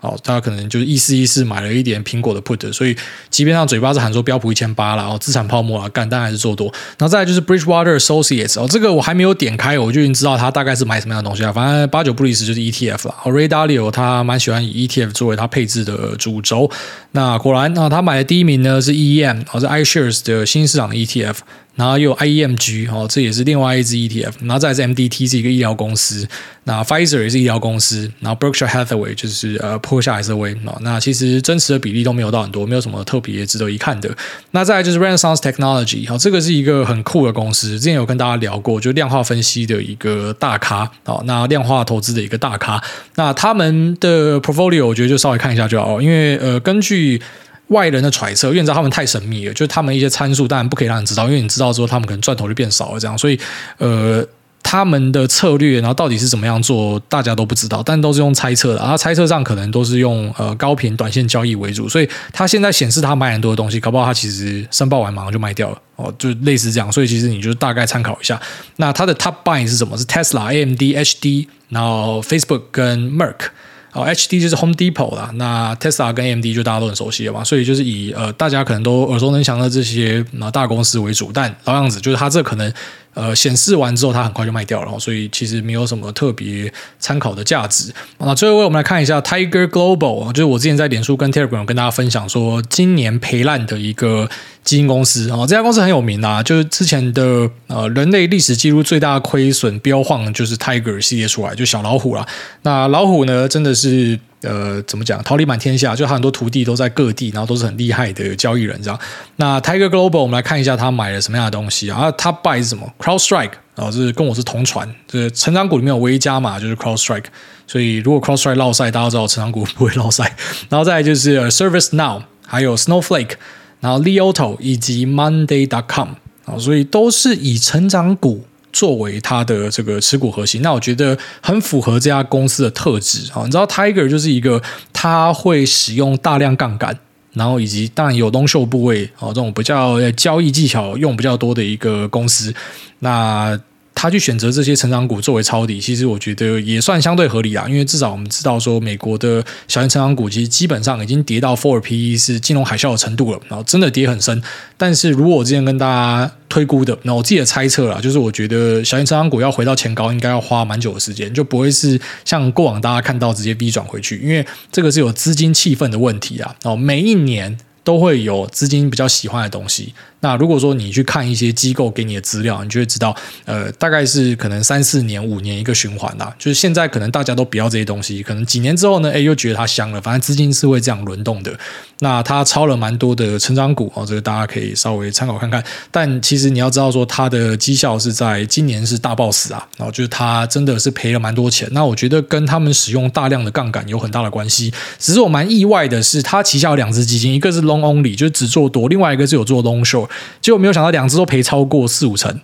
[0.00, 2.94] 哦，他可能就是意思意思买了一点苹果的 put，所以
[3.30, 6.66] 即便上嘴巴是喊说标普一千八了，然后资产泡沫啊，干，但还是做多。
[6.98, 11.50] 然后再来就是 Bridgewater Associates 哦，这个我还没有点开，我就已经知道他大概是买什么样的东西啊。
[11.50, 13.14] 反正八九不离十就是 ETF 了。
[13.24, 16.70] Ray Dalio 他蛮喜欢以 ETF 作为他配置的主轴。
[17.12, 21.36] 那果然啊，他买的第一名呢是 EM，哦，是 iShares 的新市场的 ETF。
[21.76, 24.32] 然后又有 IEMG 哦，这也是另外一支 ETF。
[24.40, 26.26] 然后再是 MDT 是一个医疗公司，
[26.64, 30.56] 那 Pfizer 也是医疗公司，然后 Berkshire Hathaway 就是呃波克夏海瑟威。
[30.80, 34.08] 那其实真实的比例都没有到很多，没有什么特别值得一看的。
[34.52, 42.82] 那再来就是 Renaissance Technology，好，这个是一个很酷的公司，之前有跟大家聊过，就量化分析的一个大咖，好，那量化投资的一个大咖。
[43.16, 47.20] 那他们的 portfolio 我觉得就稍微看一下就好，因为呃根据。
[47.68, 53.40] 外人的揣测，因为你知道他们太神秘了，就是他们一些参数当然不可以让你知道，因为你知道之后，他们可能赚头就变少了这样，所以
[53.78, 54.22] 呃，
[54.62, 68.40] 他们的策略，然后到底是怎么样做，大家都不知道，但都是用猜测的，然后猜测上可能都是用呃高频短线交易为主，所以他现在显示他买很多的东西，搞不好他其实申报完马上就卖掉了哦，就类似这样，所以其实你就大概参考一下。
[68.76, 69.96] 那他的 Top Buy 是什么？
[69.96, 73.48] 是 Tesla、AMD、HD，然后 Facebook 跟 Merck。
[73.94, 82.70] 哦，H D 就是 Home Depot 啦，那 Tesla 跟 A M D 就大家都很熟悉了嘛，所以就是以呃大家可能都耳熟能详的这些那大公司为主，但老样子就是它这可能。
[83.14, 87.92] 呃，显示完之后，它很快就卖掉了，所以其实没有什么特别参考的价值。
[88.18, 94.28] 那最后，我们来看一下 Tiger Global，就是我之前在脸书跟 Telegram 跟大家分享说，今年赔烂的一个
[94.62, 102.26] 基金公司啊，这家公司很有名啊，就是之前的呃人类历史记录最大亏损标晃就是 Tiger 系列出来，就小老虎啦。
[102.62, 104.18] 那老虎呢，真的是。
[104.44, 105.22] 呃，怎么讲？
[105.24, 109.00] 桃李满天下，就他很多徒弟都在各地，然后都是很厉害的交易人，这样。
[109.36, 112.10] 那 Tiger Global，我们来看一下他买了什么样的东西啊？
[112.12, 117.24] 他 buy 是什么？CrowdStrike 啊这是跟我是同船，就是成长股里面有唯一加码就是 CrowdStrike，
[117.66, 120.36] 所以如果 CrowdStrike 落赛，大家知道成长股不会落赛。
[120.68, 123.32] 然后再就是 ServiceNow，还有 Snowflake，
[123.80, 126.10] 然后 Leoto 以及 Monday.com
[126.44, 130.60] 啊，所以都是以成长股作为它的这个持股核心。
[130.60, 133.40] 那我觉得很符合这家公司的特质啊。
[133.44, 134.60] 你知道 Tiger 就是一个
[134.92, 136.98] 它会使用大量杠杆。
[137.32, 142.54] 然后以及当然有东秀部位哦，这种比较交易技巧用比较多的一个公司，
[142.98, 143.58] 那。
[143.94, 154.42] 他去选择这些成长股作为抄底，其实我觉得也算相对合理啊，因为至少我们知道说，美国的小型成长股其实基本上已经跌到 four P E 是金融海啸的程度了，然后真的跌很深。
[154.76, 166.54] 但是如果我之前跟大家推估的，那我自己的猜测啦，就是我觉得小型成长股要回到前高，应该要花蛮久的时间，就不会是像过往大家看到直接 V 转回去，因为这个是有资金气氛的问题啊。
[166.64, 169.94] 哦，每一年都会有资金比较喜欢的东西。
[170.24, 176.34] 那如果说你去看一些机构给你的资料，你就会知道，呃，大概是可能三四年、五年一个循环啦。
[176.38, 180.00] 就是现在可能大家都不要这些东西，可能几年之后呢，哎，又觉得它香了。
[180.00, 181.52] 反正资金是会这样轮动的。
[182.00, 185.62] 那它抄了蛮多的成长股哦，这个大家可以稍微参考看看。
[185.90, 191.68] 但其实你要知道说，它的绩效是在今年是大爆死啊，然后就是它真的是赔了蛮多钱。
[191.72, 194.72] 那我觉得跟他们使用大量的杠杆有很大的关系。
[194.98, 200.08] 只是我蛮意外的是，它旗下有两只基金，一个是 long only，就是只做多；另外一个是有做 long short。
[200.40, 202.40] 结果没有想到两只都赔超过四五成。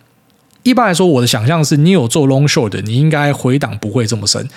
[0.63, 4.49] 一般来说，我的想象是你有做 long short，你应该回档不会这么深。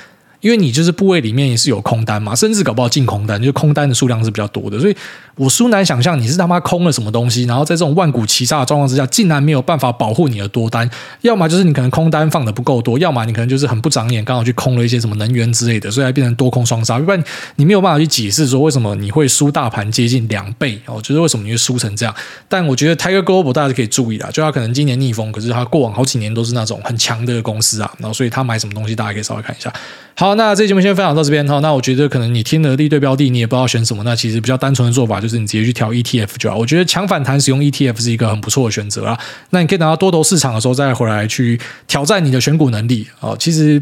[0.44, 4.96] 因为你就是部位里面也是有空单嘛，甚至搞不好净空单，就是空单的数量是比较多的，所以
[5.36, 10.90] 我殊难想象你是他妈空了什么东西，然后在这种万股齐杀的状况之下，竟然没有办法保护你的多单，
[11.22, 17.00] 要么就是你可能空单放的不够多，要么你可能就是很不长眼，刚好去空了一些什么能源之类的，所以才变成多空双杀。
[17.00, 17.24] 不然
[17.56, 22.14] 你没有办法去解释说为什么你会输大盘接近两倍哦，就是为什么你会输成这样。
[22.50, 29.74] 但我觉得 Tiger Global 大家是可以注意的，就他可能今年逆风，可是他过往好几年都是那种很强的公司啊，然后所以他买什么东西大家可以稍微看一下。
[30.16, 31.60] 好，那这节目先分享到这边哈。
[31.60, 34.04] 那我觉得可能你听了利对标的，你也不知道选什么。
[34.04, 36.58] 那其实比较单纯的做法就是你直接去调 ETF 就好。
[36.58, 39.20] 我觉得强反弹使用 ETF 是一个很不错的选择啊。
[39.50, 43.36] 那你可以等到多头市场的时候再回来去挑战你的选股能力啊。
[43.38, 43.82] 其实。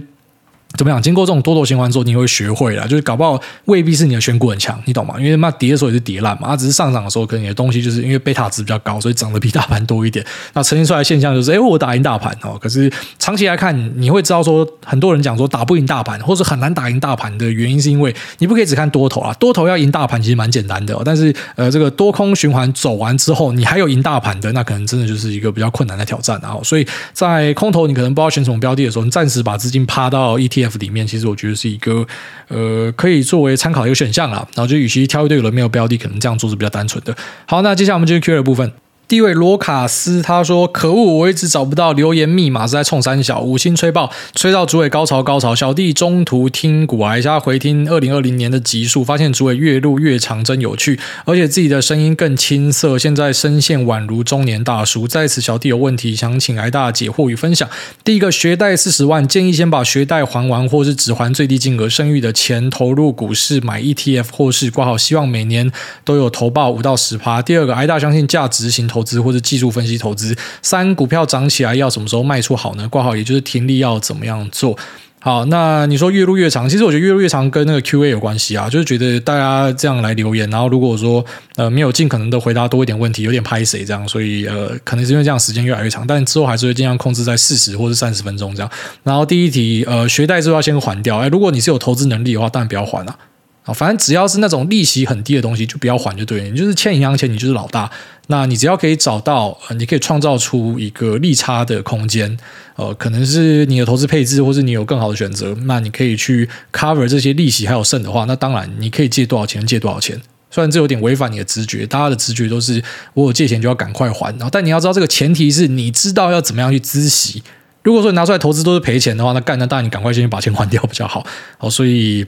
[0.77, 1.01] 怎么样？
[1.01, 5.15] 经过这种多头循环之后，你会学会了，就是搞不好未必是你的选股很强，你懂吗？
[5.19, 10.25] 因为嘛跌的时候也是跌烂嘛，它只是上涨的时候，可能你的东西就是因为贝塔值比较高，所以涨得比大盘多一点。
[10.53, 12.57] 那呈现出来的现象就是，哎，我打赢大盘哦。
[12.59, 19.33] 可是长期来看，你会知道说，很多人讲说打不赢大盘，或者很难打赢大盘的原因，是因为你不可以只看多头啊。
[19.39, 26.39] 多头要赢大盘其实蛮简单的，哦但是呃，这个多空循环走完之后，你还有赢大盘的，那可能真的就是一个比较困难的挑战。
[26.41, 31.35] 然后，所以在空头你可能不知道选什么标的的时候，你暂时把资金趴到 ETF F 里面，其实我。
[31.41, 32.05] 觉得是一个
[32.49, 34.47] 呃，可以作为参考一个选项啦。
[34.53, 37.17] 然后就与其挑一堆有的没有标的，可能这样做是比较单纯的。
[37.47, 38.71] 好，那接下来我们就是 Q 的部分。
[39.11, 45.53] 第一位罗卡斯他说：“可恶，我一直找不到留言密码，是在冲三小五星吹爆，吹到主委高潮高潮。
[45.53, 52.97] 小弟中途听古癌瞎回听二零二零年的集数，发现主委越录越长，真有趣，而且自己的声音更青涩。
[52.97, 55.05] 现在声线宛如中年大叔。
[55.05, 57.67] 在此，小弟有问题想请癌大解惑与分享。
[58.05, 65.69] 第一个，学贷四十万，建议先把学贷还完，或是只还最低金额，剩余的钱投入股市买 ETF 或是挂号，希望每年
[66.05, 67.41] 都有投报五到十趴。
[67.41, 72.87] 第二个，癌大相信价值型投。”投资或者技术分析投资，三股票涨起来要什么时候卖出好呢？
[72.87, 74.77] 挂号，也就是停利要怎么样做
[75.19, 75.43] 好？
[75.45, 88.71] 那你说越录越长，其实我觉得越录越长跟那个 Q&A 有关系啊，就是觉得大家这样来留言，然后如果说呃没有尽可能的回答多一点问题，有点拍谁这样，所以呃可能是因为这样时间越来越长，但之后还是会尽量控制在四十或者三十分钟这样。
[89.01, 91.17] 然后第一题，呃，学贷是要先还掉？
[91.17, 93.17] 哎，如果你是有投资能力的话，当然不要还了啊，
[93.63, 96.47] 啊反正只要是那种利息很低的东西，就不要还就对了。
[96.49, 97.89] 你就是欠银行钱，你就是老大。
[98.27, 102.37] 那你只要可以找到，你可以创造出一个利差的空间，
[102.75, 110.19] 呃，可能是你的投资配置，或是你有更好的选择，那你可以去 cover 这些利息还有剩的话，那当然你可以借多少钱借多少钱。
[110.49, 112.81] 虽然这有点违反你的直觉，大家的直觉都是
[113.13, 117.43] 我有借钱就要赶快还，然后但你要知道这个前提是你知道要怎么样去孳息。
[117.83, 121.25] 如果说你拿出来投资都是赔钱的话，那干那当然你赶快先把钱还掉比较好。
[121.57, 122.25] 好，所以。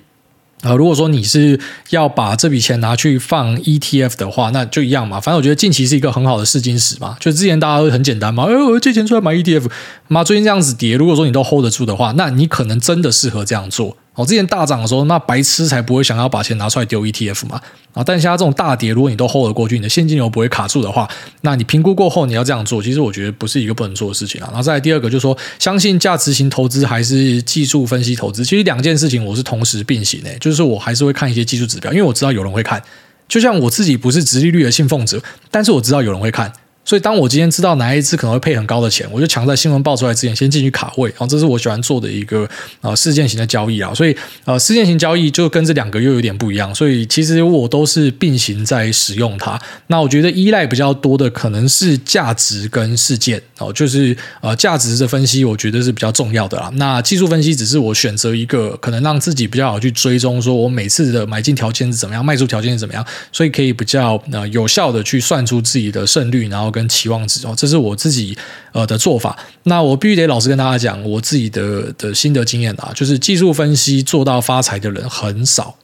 [0.63, 1.59] 啊，如果说你是
[1.91, 5.19] 要把这笔钱拿去放 ETF 的话，那就一样嘛。
[5.19, 7.15] 反正我觉得近期是一个很好的试金石嘛。
[7.19, 9.69] 就之前大家都很简单嘛，哎，我借钱出来买 ETF，
[10.07, 13.95] 妈，最近这样子跌，如果说你都 hold 得住的话，那你可能真的适合这样做。
[14.15, 17.59] 哦，之前大涨的时候，那白痴才不会想要把钱拿出来丢 ETF 嘛。
[17.93, 21.09] 啊，但现在这种大跌，如果你都 hold 得过去，你的现金流不会卡住的话，
[21.41, 24.47] 那你评估过后你要这样做，其实我觉得不是一个不能做的事情啊。
[24.47, 32.81] 然后再来第二个就是说，相信价值型投资还是技术分析投资，其实两件事情我是同时并行的，就是说我还是会看一些技术指标，因为我知道有人会看。
[33.27, 36.51] 就像我自己不是直利率的信奉者，但是我知道有人会看。
[36.85, 41.09] 所以，当我今天知道哪一只可能会配很高的钱，我就抢在新闻爆出来之前先进去卡位。
[41.11, 42.47] 然后，这是我喜欢做的一个
[42.81, 43.93] 呃事件型的交易啊。
[43.93, 46.75] 所以，呃，事件型交易就跟这两个又有点不一样。
[46.75, 49.57] 所以，其实我都是并行在使用它。
[49.87, 56.69] 那我觉得依赖比较多的可能是价值跟事件哦，就是呃价值的分析，我觉得是比较重要的啦。
[56.75, 66.72] 那技术分析只是我选择一个可能让自己比较好去追踪，说我每次的买进条件是怎么样，卖出条件是怎么样，所以可以比较呃有效的去算出自己的胜率，然后。
[66.73, 68.37] 跟期望值哦，这是我自己
[68.73, 69.37] 呃的做法。
[69.63, 75.77] 那我必须得老实跟大家讲，我自己的的心得经验啊，就是技术分析做到发财的人很少，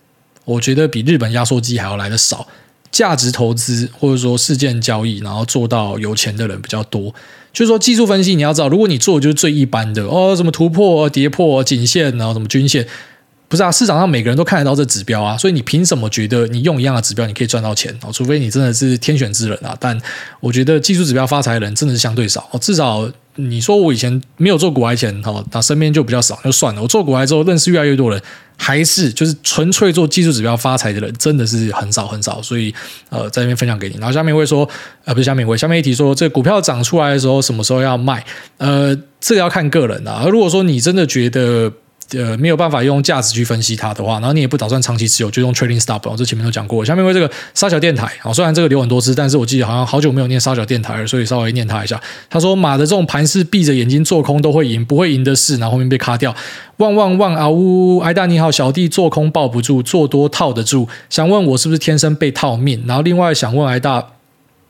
[0.44, 2.46] 我觉得比日本压缩机还要来的少。
[2.92, 7.14] 价值投资或者说事件交易，然后做到有钱的人比较多。
[7.54, 12.88] 就是说技术分析，你要知道，如果你做就是最一般的哦，什么突破、跌破颈线，然后什么均线。
[13.50, 18.12] 不是啊，市场上每个人都看得到这指标啊，所以你凭什么觉得你用一样的指标你可以赚到钱哦？
[18.14, 19.76] 除非你真的是天选之人啊！
[19.80, 20.00] 但
[20.40, 22.60] 我觉得技术指标发财的人真的是相对少哦。
[22.60, 26.82] 至少你说我以前没有做股癌前哈，那身边就比较少，就算了。
[26.84, 28.22] 我做股癌之后认识越来越多人，
[28.56, 32.40] 还是就是纯粹做技术指标发财的人真的是很少很少。
[32.44, 32.72] 所以
[33.10, 33.96] 呃，在这边分享给你。
[33.96, 34.70] 然后下面会说
[35.06, 38.24] 呃，不是下面会下面一题说这股票涨出来的时候什么时候要卖？
[38.58, 40.28] 呃，这个要看个人啊。
[40.30, 41.74] 如果说你真的觉得。
[42.18, 46.06] 呃，没有办法用价值去分析它的话，然后你也不打算长期持有，就用 trading stop。
[46.10, 46.84] 我这前面都讲过。
[46.84, 52.02] 下面为这个沙小电台啊，虽然这个留很多次，但是我记得好像好久没有念沙小电台了，所以稍微念他一下。
[52.30, 56.36] 他说：“马的这种盘势，闭着眼睛做空都会赢，不会赢的是，然后后面被卡掉。”
[56.78, 58.00] 旺旺旺啊呜！
[58.00, 60.88] 挨大你好，小弟做空抱不住，做多套得住。
[61.10, 62.84] 想问我是不是天生被套命？
[62.88, 64.19] 然后另外想问挨大。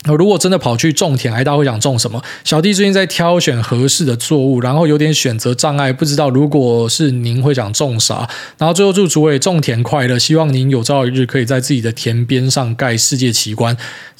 [0.05, 2.23] 那如果真的跑去种田，挨大会想种什么？
[2.45, 8.27] 小弟最近在挑选合适的作物，然后有点选择障碍，不知道如果是您会想种啥？
[8.57, 13.75] 然后最后祝主委种田快乐，希望您有朝一日可以在自己的田边上盖世界奇观。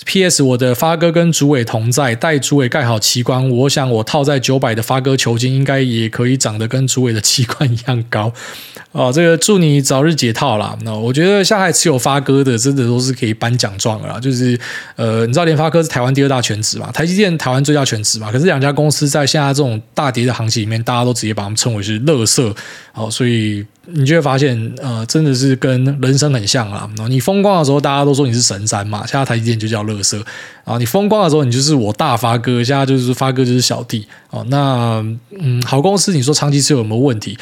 [0.05, 0.43] P.S.
[0.43, 8.33] 我的发哥跟主委同在，待主委盖好奇观，我想我套在九百的发哥球茎应该也可以长得跟主委的奇观一样高。
[8.91, 10.75] 哦，这个祝你早日解套啦。
[10.83, 14.19] 那我觉得下海持有发哥的，真的都是可以颁奖状了啦。
[14.19, 14.59] 就是
[14.97, 15.68] 呃，你知道连发。
[15.69, 22.55] 科是台湾第二大权值嘛，台积电台湾最大权值嘛，可是两家公司在现在这种大跌的行情里面，大家都直接把他们称为是垃圾，
[22.93, 26.89] 哦，所以你就会发现，呃，真的是跟人生很像啊。
[27.07, 30.21] 你风光的时候，大家都说你是神山嘛，现在台积电就叫垃圾
[30.63, 30.77] 啊。
[30.77, 34.45] 你风光的时候，你就是我大发哥，现在就是发哥就是小弟哦。
[34.49, 35.03] 那
[35.39, 37.37] 嗯，好公司，你说长期持有有没有问题？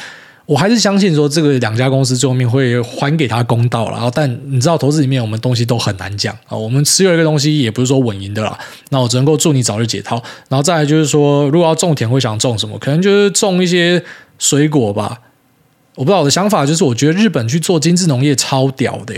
[0.48, 3.90] 我还是相信说，这个两家公司最后面会还给他公道。
[3.90, 6.56] 然后，但你知道，投资里面我们东西都很难讲啊。
[6.56, 8.58] 我们持有一个东西，也不是说稳赢的啦。
[8.88, 10.16] 那我只能够祝你早日解套。
[10.48, 12.78] 然后再来就是说，如果要种田，会想种什么？
[12.78, 14.02] 可能就是种一些
[14.38, 15.20] 水果吧。
[15.96, 19.14] 我不知道我的想法就是，我觉得日本去做精致农业超屌的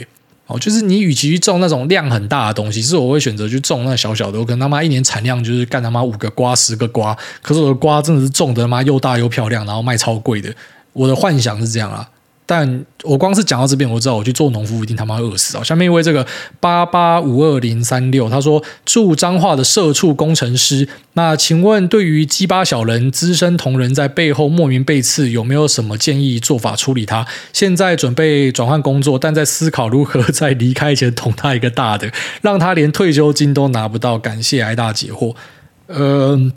[0.49, 0.59] 哦。
[0.59, 4.39] 就是你与其去种那种量很大的东西，是我会选择去种那小小的。
[4.41, 10.53] 我可能他妈一年产量就是干他妈五个瓜、十个瓜，可是我的瓜真的是种的他妈又大又漂亮，然后卖超贵的。
[10.93, 12.09] 我的幻想是这样啊，
[12.47, 15.63] 但我光是讲到这边，我知道我去做农夫一定他妈饿死啊！
[15.63, 16.27] 下面一位这个
[16.59, 27.25] 八八五二零三六，他说驻彰化的社畜工程师，那请问对于鸡巴小人资深同仁在背后莫名被刺，有没有什么建议做法处理他？
[27.53, 32.11] 现在准备转换工作，但在思考如何在离开前捅他一个大的，
[32.43, 34.19] 让他连退休金都拿不到。
[34.19, 35.37] 感谢挨大解惑，
[35.87, 36.51] 呃。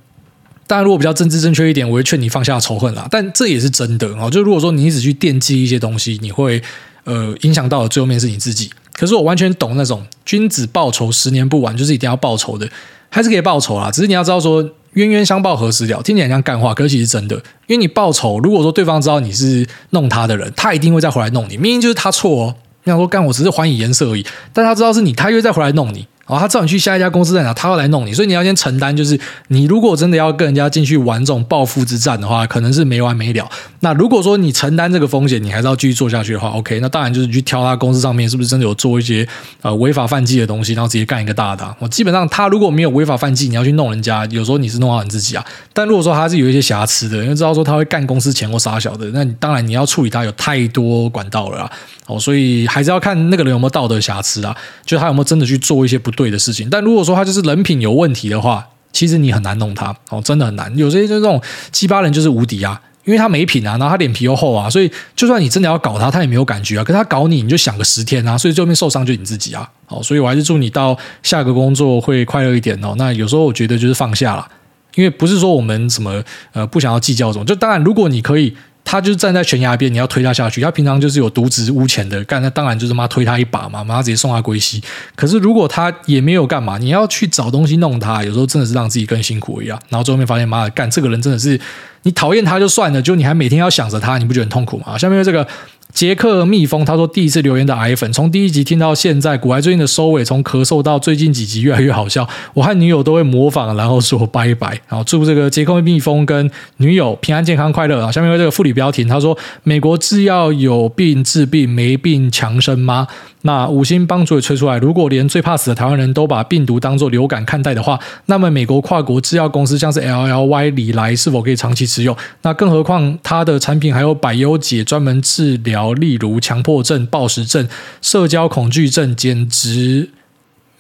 [0.65, 3.07] 当然，如果比较政治正确一点，我会劝你放下仇恨啦。
[3.11, 4.29] 但这也是真的哦。
[4.29, 6.61] 就如果说你一直去惦记一些东西，你会
[7.03, 8.69] 呃影响到的最后面是你自己。
[8.93, 12.69] 可是我完全懂那种君子报仇，十年不晚，就是一定要报仇的，
[13.09, 13.89] 还是可以报仇啦。
[13.91, 17.35] 只是你要知道说，冤冤相报何时了，听起来像干话，可是其实真的。
[17.67, 21.57] 因为你报仇，如果说对方知道你是弄他的人，他一定会再回来弄你。
[21.57, 26.07] 明明就是他错哦，你想说干，我只是还以颜色而已，但他知道是你，他又再回来弄你。
[26.25, 28.95] 哦，他知道你去下一家公司在哪，他要来弄你，所以你要先承担。
[28.95, 33.49] 就是你如果真的要跟人家进去玩这种报复之战的话，可能是没完没了。
[33.81, 39.27] 那如果说你承担这个风险，你还是要继续做下去的话，OK，那当然就是你去挑他公司上面是不是真的有做一些
[39.61, 41.75] 呃违法犯纪的东西，然后直接干一个大的。
[41.77, 45.45] 我基本上他如果没有违法犯纪，你要去弄人家，有时候你是弄好你自己啊。
[45.73, 51.71] 但如果说他是有一些瑕疵的，因为知道说他会干公司钱或杀小的，那你当然你要处理他有太多管道了啊。
[52.13, 56.69] 哦，所以还是要看那个人有没有道德瑕疵啊，就他有没有真的去做一些不对的事情。
[56.69, 60.71] 但如果说他就是人品有问题的话，其实你很难弄他哦，真的很难。
[60.77, 66.83] 有些就这种鸡巴人就是无敌啊，因为他没品啊，然后他脸皮又厚啊，所以就算你真的要搞他，他也没有感觉啊。
[66.83, 69.67] 可是他搞你，你就想个十天啊，所以最后面受伤就你自己啊。
[69.85, 72.93] 好，所以我还是祝你到下个工作会快乐一点哦。
[72.97, 74.47] 那有时候我觉得就是放下了，
[74.95, 78.55] 因为不是说我们什么呃不想要计较这种，就当然如果你可以。
[78.85, 80.61] 他就是站在悬崖边，你要推他下去。
[80.61, 84.83] 他平常就是有渎职污钱的，干那当然就是妈推他一把嘛，妈直接送他归西。
[85.15, 89.79] 可是如果他也没有干嘛，你要去找东西弄他，有时候真的是让自己更辛苦一样。
[89.89, 91.59] 然后最后面发现，妈的，干这个人真的是
[92.03, 94.97] 你讨厌他就算了，就你还每天要想着他，你不觉得很痛苦吗？
[94.97, 95.47] 下面这个。
[95.93, 102.27] 杰克蜜蜂他说：“第一次留言的癌粉，从第一集听到现在，古癌最近的收尾，从咳嗽到最近几集越来越好笑。
[102.55, 104.69] 我和女友都会模仿，然后说拜拜。
[104.89, 108.11] 然后祝这个杰克蜜蜂跟女友平安健康快乐啊！
[108.11, 113.07] 下面为这个副理标题，他说：美国制药有病治病，没病强生吗？”
[113.45, 122.17] 那五星帮主也吹出来，如果连最怕死的台湾人都把病毒当作流感看待的话，那么美国跨国制药公司像是 LLY、礼来是否可以长期持有？
[122.43, 127.67] 那更何况它的产品还有百忧解，专门治疗例如强迫症、暴食症、
[128.01, 130.09] 社交恐惧症，简直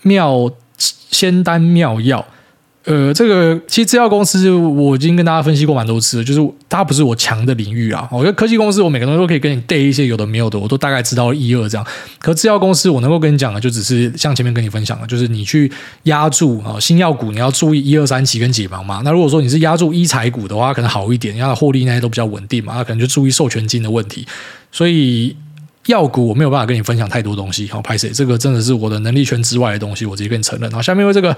[0.01, 2.25] 妙仙丹妙药。
[2.85, 8.05] 呃，这个其实制药公司我已经跟大家分析过蛮多次，就是它不是我强的领域啊。
[8.11, 11.87] 我觉得科技公司我每个东西都可以跟你带一些有的没有的，我都大概知道一二这样。
[12.19, 15.71] 可制药公司我能够跟你讲的，就只是像前面跟你分享的，就是你去
[16.03, 19.01] 压住啊新药股，你要注意一二三期跟解盲嘛。
[19.05, 24.27] 那如果说你是压住医材股的话，可能好一点，因为它获利那些都比较稳定嘛，那可能就注意授权金的问题。
[24.73, 25.33] 所以
[25.85, 30.69] 药股我没有办法跟你分享太多东西，好，拍谢这个真的是我的能力圈之外的东西，我直接跟你承认。
[30.69, 31.33] 然后下面为这个。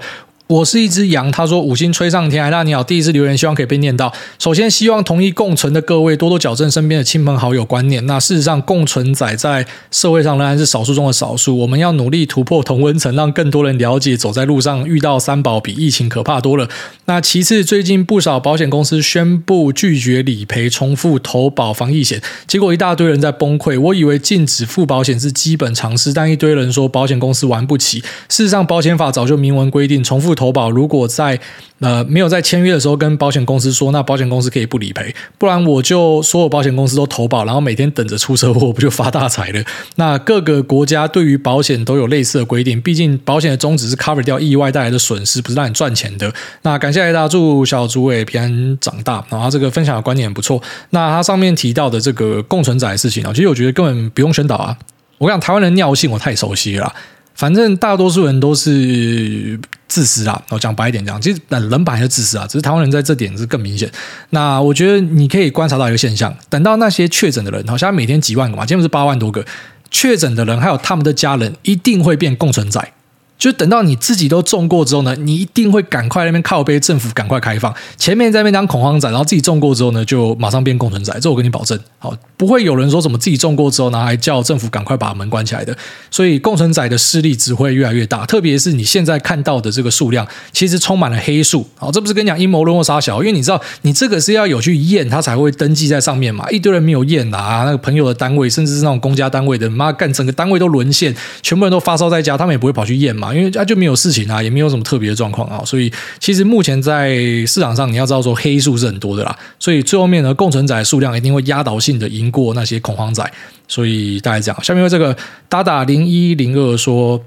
[0.48, 4.12] 我是一只羊，他说五星吹上天，艾大你好，第一次留言，希望可以被念到。
[4.38, 8.06] 首先，希望同意共存的各位多多矫正身边的亲朋好友观念。
[8.06, 11.58] 那事实上，共存仔在社会上仍然是少数中的少数。
[11.58, 16.68] 我们要努力突破同温层，让更多人了解，走在路上遇到三宝比疫情可怕多了。
[17.06, 23.80] 那其次，最近不少保险公司宣布拒绝理赔重复投保防疫险，结果一大堆人在崩溃。
[23.80, 27.98] 我以为禁止付保险是基本常识，但一堆人说保险公司玩不起。
[28.28, 30.35] 事实上，保险法早就明文规定重复。
[30.36, 31.40] 投保如果在
[31.80, 39.64] 呃没有在签约的时候跟保险公司说，那保险公司可以不理赔，不然我就所有保险公司都投保，然后每天等着出车祸，不就发大财了？
[39.96, 46.32] 那各个国家对于保险都有类似的规定，毕竟保险的宗旨是 cover 掉意外带来的损失，不是让你赚钱的。
[46.62, 49.24] 那感谢大家，祝小主委平安长大。
[49.30, 50.62] 然后这个分享的观点很不错。
[50.90, 54.76] 那他上面提到的这个共存仔的事情啊，其实我觉得根本不用宣导啊。
[55.18, 56.92] 我跟你讲，台湾人尿性我太熟悉了。
[57.34, 63.90] 反正大多数人都是自私啊，我讲白一点讲，其实人本来就自私啊，只是台湾人在这点是更明显。
[64.30, 69.44] 那我觉得你可以观察到一个现象，等到那些确诊的人，好像每天几万个嘛，今天不是八万多个
[69.90, 72.92] 确诊的人，还有他们的家人，一定会变共存在。
[73.38, 85.76] 就等到你自己都中过之后呢，你一定会赶快那边靠背政府赶快开放，前面在那边当恐慌仔，然后自己中过之后呢，就马上变共存仔，这我跟你保证，好，不会有人说什么自己中过之后呢，还叫政府赶快把门关起来的。
[86.10, 91.66] 所以共存仔的势力只会越来越大，特别是你现在看到的这个数量，其实充满了黑数。
[91.76, 96.48] 好，这不是跟你讲阴谋论或杀小，因为你知道，你这个是要有去验，他才会登记在上面嘛。
[96.50, 103.25] 一堆人没有验啊，那个朋友的单位，甚至是那种公家单位的，妈干整个单位都沦陷，全部人都发烧在家，他们也不会跑去验嘛。
[103.34, 107.14] 因为他就没有事情啊，也没有什么特别的状况啊，所以其实目前在
[107.46, 113.30] 市场上，你要知道说黑数是很多的啦，所以最后面呢，共存仔数量一定会压倒性的赢过那些恐慌仔，
[113.68, 114.64] 所以大概这样。
[114.64, 115.16] 下面这个
[115.48, 117.22] 打打零一零二说，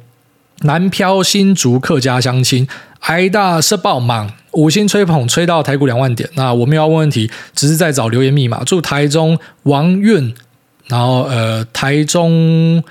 [0.61, 2.67] 南漂新竹客家相亲，
[3.01, 6.29] 挨大社爆满，五星吹捧吹到台股两万点。
[6.35, 8.63] 那我没有要问问题，只是在找留言密码。
[8.63, 10.33] 祝台中王运，
[10.87, 12.83] 然后呃台中。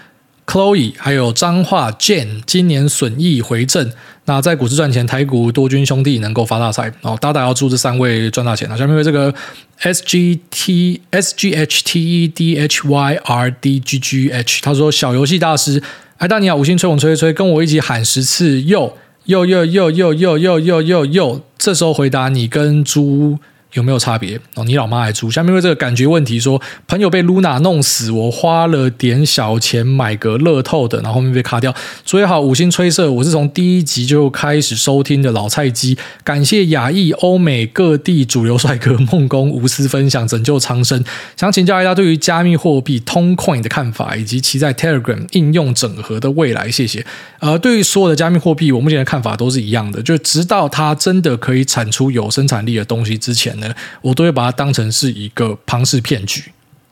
[0.49, 3.93] Chloe 还有彰化 Jane 今年损益回正，
[4.25, 7.19] 那在股市赚钱，台股多军兄弟能够发大财哦！
[7.21, 8.75] 大大要祝这三位赚大钱啊！
[8.75, 9.33] 下面为这个
[9.81, 14.31] S G T S G H T E D H Y R D G G
[14.31, 15.83] H，他说小游戏大师，
[16.17, 18.97] 艾大你好，五星吹捧吹吹吹，跟我一起喊十次又
[19.27, 23.39] 又又又又又又又又又，这时候回答你跟猪。
[23.79, 24.65] 有没有差别哦？
[24.65, 25.31] 你老妈还猪？
[25.31, 31.75] 下面为这个感觉问题说，朋友被 Luna 弄死，我花了点小钱买个乐透的，然后后面被卡掉。
[32.05, 41.03] 所以好，五星吹射，我是从第一集就开始收听的老菜鸡，感谢亚裔、欧美各地主流帅哥梦工无私分享，拯救苍生。
[41.37, 46.71] 想请教一下对于加密货币通 Coin 的看法，以及其在 Telegram 应用整合的未来。
[46.71, 47.07] 谢谢。
[47.39, 53.68] 呃，对于所有的加密货币，我目前的看法都是一样的，就直到它真的可以产出有生产力的东西之前呢。
[54.01, 56.45] 我都会把它当成是一个庞氏骗局。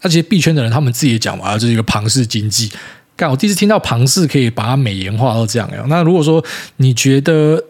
[0.03, 2.70] 那其实币圈的人他们自己也讲嘛，这是一个庞氏经济。
[3.16, 5.68] 干，我第一次听到庞氏可以把它美颜化到这样。
[5.89, 6.45] 那如果说
[6.77, 7.62] 你觉得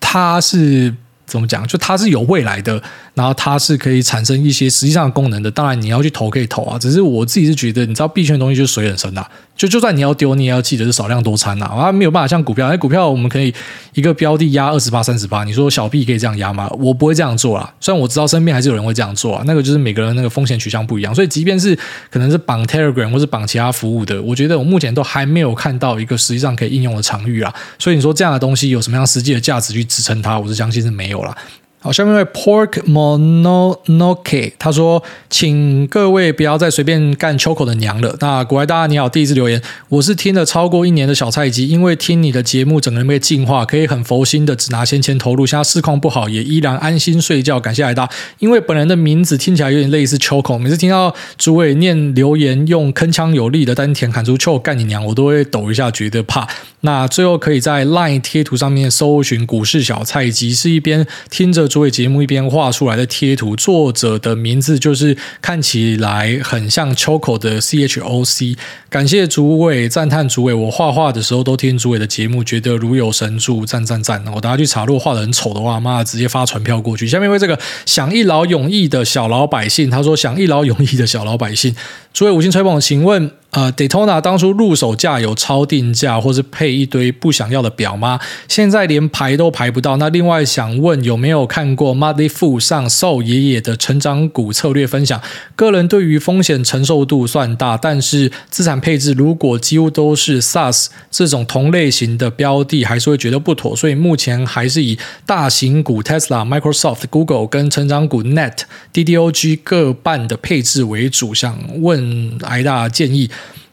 [0.00, 0.92] 它是
[1.26, 2.82] 怎么讲，就它是有未来的，
[3.20, 5.50] 然后它是可以产生一些实际上的功能的。
[5.50, 13.52] 当然你要去投可以投啊，只是我自己是觉得，你知道币圈的东西就是水很深呐、啊，就就算你要丢，你也要记得是少量多餐呐，啊没有办法像股票，哎股票我们可以
[13.92, 16.66] 一个标的压二十八、三十八，你说小币可以这样压吗？
[16.78, 21.78] 我不会这样做啦，虽然我知道身边还是有人会这样做啊，那个就是每个人那个风险取向不一样，所以即便是
[22.10, 30.38] 可能是绑 Telegram 或是绑其他服务的，我觉得我目前都还没有看到一个实际上可以应用的场域啊，所以你说这样的东西有什么样实际的价值去支撑它？
[30.38, 31.36] 我是相信是没有啦。
[31.82, 45.46] 好，下面为 Pork Mononoke，他说：“请各位不要再随便干 Choco 的娘了。”那国外大家你好，第一次留言，我是听了超过一年的小菜鸡，因为听你的节目，整个人被净化，可以很佛心的只拿闲钱投入。
[45.46, 47.58] 现在市况不好，也依然安心睡觉。
[47.58, 48.06] 感谢海大，
[48.40, 56.46] 因为本人的名字听起来有点类似 Choco，每次听到主委念留言用铿锵有力的丹田喊出 Choco 干你娘，我都会抖一下，觉得怕。
[56.82, 61.69] 那最后可以在 Line 贴图上面搜寻股市小菜鸡，是一边听着。
[61.70, 68.56] 作为节目一边画出来的贴图，作者的名字就是看起来很像 Choco 的 C H O C。
[68.90, 74.22] 感谢主委，赞叹主委，我画画的时候都听主委的节目，觉得如有神助，赞赞赞！
[74.34, 77.06] 我大家去查，如果画的很丑的话，妈的，直接发传票过去。
[77.06, 77.56] 下面为这个
[77.86, 81.74] 想一劳永逸的小老百姓，他说想一劳永逸的小老百姓，
[82.12, 83.30] 诸位五星吹捧，请问。
[83.50, 88.20] 呃，Daytona 当初入手价有超定价，或是配一堆不想要的表吗？
[88.46, 89.96] 现在连排都排不到。
[89.96, 95.20] 那另外想问，有没有看过 Muddy Fool 上 So 爷爷的成长股策略分享？
[95.56, 103.74] 个人对于风险承受度算大，但是资产配置如果几乎都是 SaaS 这种同类型的标的，还是会觉得不妥。
[103.74, 104.96] 所以目前还是以
[105.26, 108.58] 大型股 Tesla、Microsoft、Google 跟成长股 Net、
[108.94, 111.34] DDOG 各半的配置为主。
[111.34, 111.99] 想问
[112.42, 113.30] 挨大建议。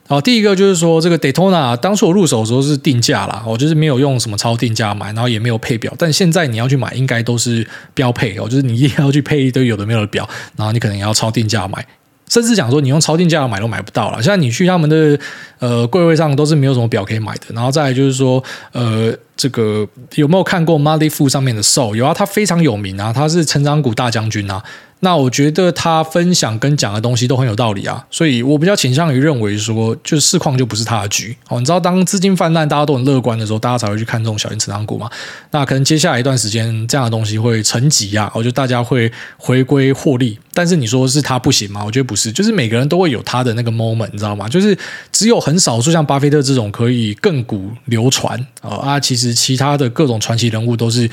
[0.10, 5.94] 好，第一个就是说，这个 Daytona 当初我入手的时候是定价啦，我就是没有用什么超定价买，然后也没有配表。
[5.98, 10.26] 但现在你要去买，应该都是标配哦，就是你一定要去配一堆有的没有的表，
[10.56, 11.86] 然后你可能也要超定价买，
[12.30, 14.24] 甚至讲说你用超定价买都买不到了。
[14.24, 15.20] 现在你去他们的
[15.60, 17.48] 呃柜位上都是没有什么表可以买的。
[17.54, 21.98] 然后再来就是说，呃，这个有没有看过 Motley f o o 上面的 Soul？
[21.98, 24.64] 有啊，他非常有名啊，他是成长股大将军啊。
[25.00, 31.60] 那我觉得他分享跟讲的东西都很有道理啊，所以我比较倾向于认为说，就是市况就不是他的局哦。
[31.60, 35.08] 你知道，当资金泛滥，大家都很乐观的时候，大家才会去看这种小型成长股嘛。
[35.52, 40.40] 那可能接下来一段时间，这样的东西会沉寂啊，我觉得大家会回归获利。
[40.54, 41.84] 但是你说是他不行吗？
[41.86, 44.50] 我觉得不是，就是每个人都会有他的那个 moment，你知道吗？
[44.50, 44.76] 就是
[45.12, 51.08] 只有很少数像巴菲特这种可以亘古流传啊，其实其他的各种传奇人物都是。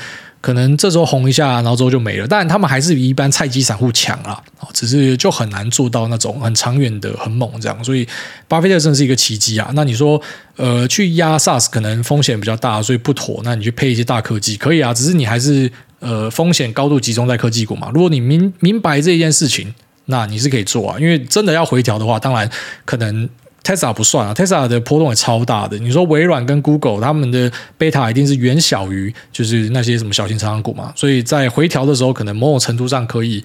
[0.45, 2.27] 可能这时候红一下，然后之后就没了。
[2.27, 4.39] 但，他们还是比一般菜鸡散户强啦，
[4.73, 7.83] 只是就很难做到那种很长远的、很猛这样。
[7.83, 8.07] 所以，
[8.47, 9.71] 巴菲特真的是一个奇迹啊！
[9.73, 10.21] 那你说，
[10.57, 13.41] 呃，去压 SaaS 可能风险比较大，所以不妥。
[13.43, 17.89] 那你去配一些大科技可以啊，只是你还是呃风险高度集中在科技股嘛。
[17.91, 19.73] 如果你明明白这件事情，
[20.05, 20.99] 那你是可以做啊。
[20.99, 22.47] 因为真的要回调的话，当然
[22.85, 23.27] 可能。
[23.65, 25.75] Tesla 不算啊，Tesla 的波动也超大的。
[25.79, 33.43] 你说微软跟 Google 他们的贝塔一定是远小于就是那些什么小型成长股嘛，所以在回调的时候，可能某种程度上可以，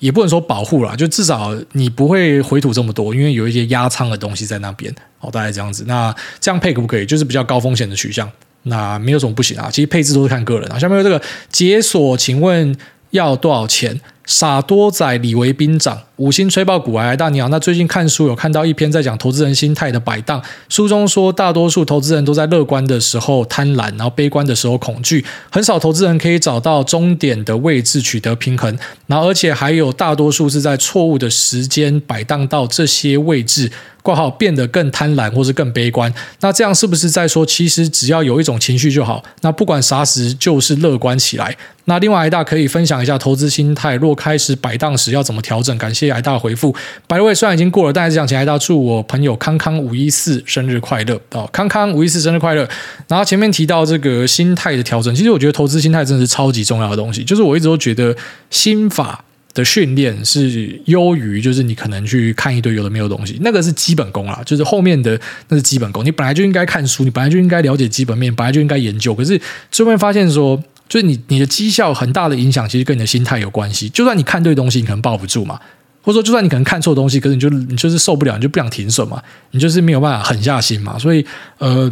[0.00, 4.92] 也不能说保护啦，就至少你不会回吐这么多，因为有一些压仓的东西在那边。
[5.18, 5.84] 好，大概这样子。
[5.86, 7.06] 那这样配可不可以？
[7.06, 8.28] 就是比较高风险的取向，
[8.64, 9.70] 那没有什么不行啊。
[9.70, 10.76] 其实配置都是看个人啊。
[10.76, 12.76] 下面有这个解锁，请问
[13.10, 14.00] 要多少钱？
[14.24, 33.72] 傻多仔李维兵长五星吹爆股癌大你好，那最近看书有看到一篇在讲投资人心态的摆荡，书中说大多数投资人都在乐观的时候贪婪，然后悲观的时候恐惧，很少投资人可以找到终点的位置取得平衡，然后而且还有大多数是在错误的时间摆荡到这些位置。
[34.02, 39.22] 挂号变得更贪婪，或是更悲观，那这样是不是在说，其实只要有一种情绪就好？
[39.42, 41.56] 那不管啥时，就是乐观起来。
[41.84, 45.78] 那另外，一大可以分享一下投资心态，若开始摆荡时要怎么调整？
[45.78, 46.74] 感谢癌大回复。
[47.06, 51.48] 百位虽然已经过了，但还是想请癌大祝我朋友康康五一四生日快乐哦！
[51.52, 52.68] 康康五一四生日快乐。
[53.08, 57.24] 然后前面提到这个心态的调整，其实我觉得投资心态真的是超级重要的东西。
[57.24, 58.16] 就是我一直都觉得
[58.50, 59.24] 心法。
[59.54, 66.02] 的训练是优于，就是你可能去看一堆有的没有东西，那个是基本功啦，就是后面的那是基本功。
[66.02, 69.14] 你本来就应该看书，你本来就应该了解基本面，本来就应该研究。
[69.14, 69.38] 可是
[69.70, 70.58] 最后发现说，
[70.88, 73.90] 就是你你的绩效很大的影响，其实跟你的心态有关系。
[73.90, 75.60] 就算你看对东西，你可能抱不住嘛，
[76.02, 79.22] 或者说就算你可能看错东西，可是你就你就是受不了，你就不想停损嘛，
[79.52, 80.98] 你就是没有办法狠下心嘛。
[80.98, 81.24] 所以
[81.58, 81.90] 呃。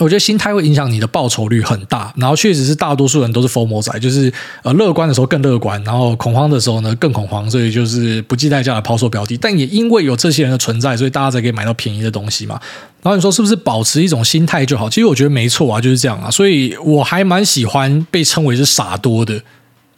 [0.00, 4.30] 我觉得心态会影响你的报酬率很大，然后确实是大多数人都是疯魔仔，就是
[4.62, 9.34] 呃乐观的时候更乐观，然后恐慌的时候呢更恐慌，所以就是不计代价的抛售标的。
[9.38, 12.60] 但也因为有这些人的存在，所以大家才可以买到便宜的东西嘛。
[13.02, 14.90] 然后你说是不是保持一种心态就好？
[14.90, 16.30] 其实我觉得没错啊，就是这样啊。
[16.30, 19.42] 所以我还蛮喜欢被称为是傻多的。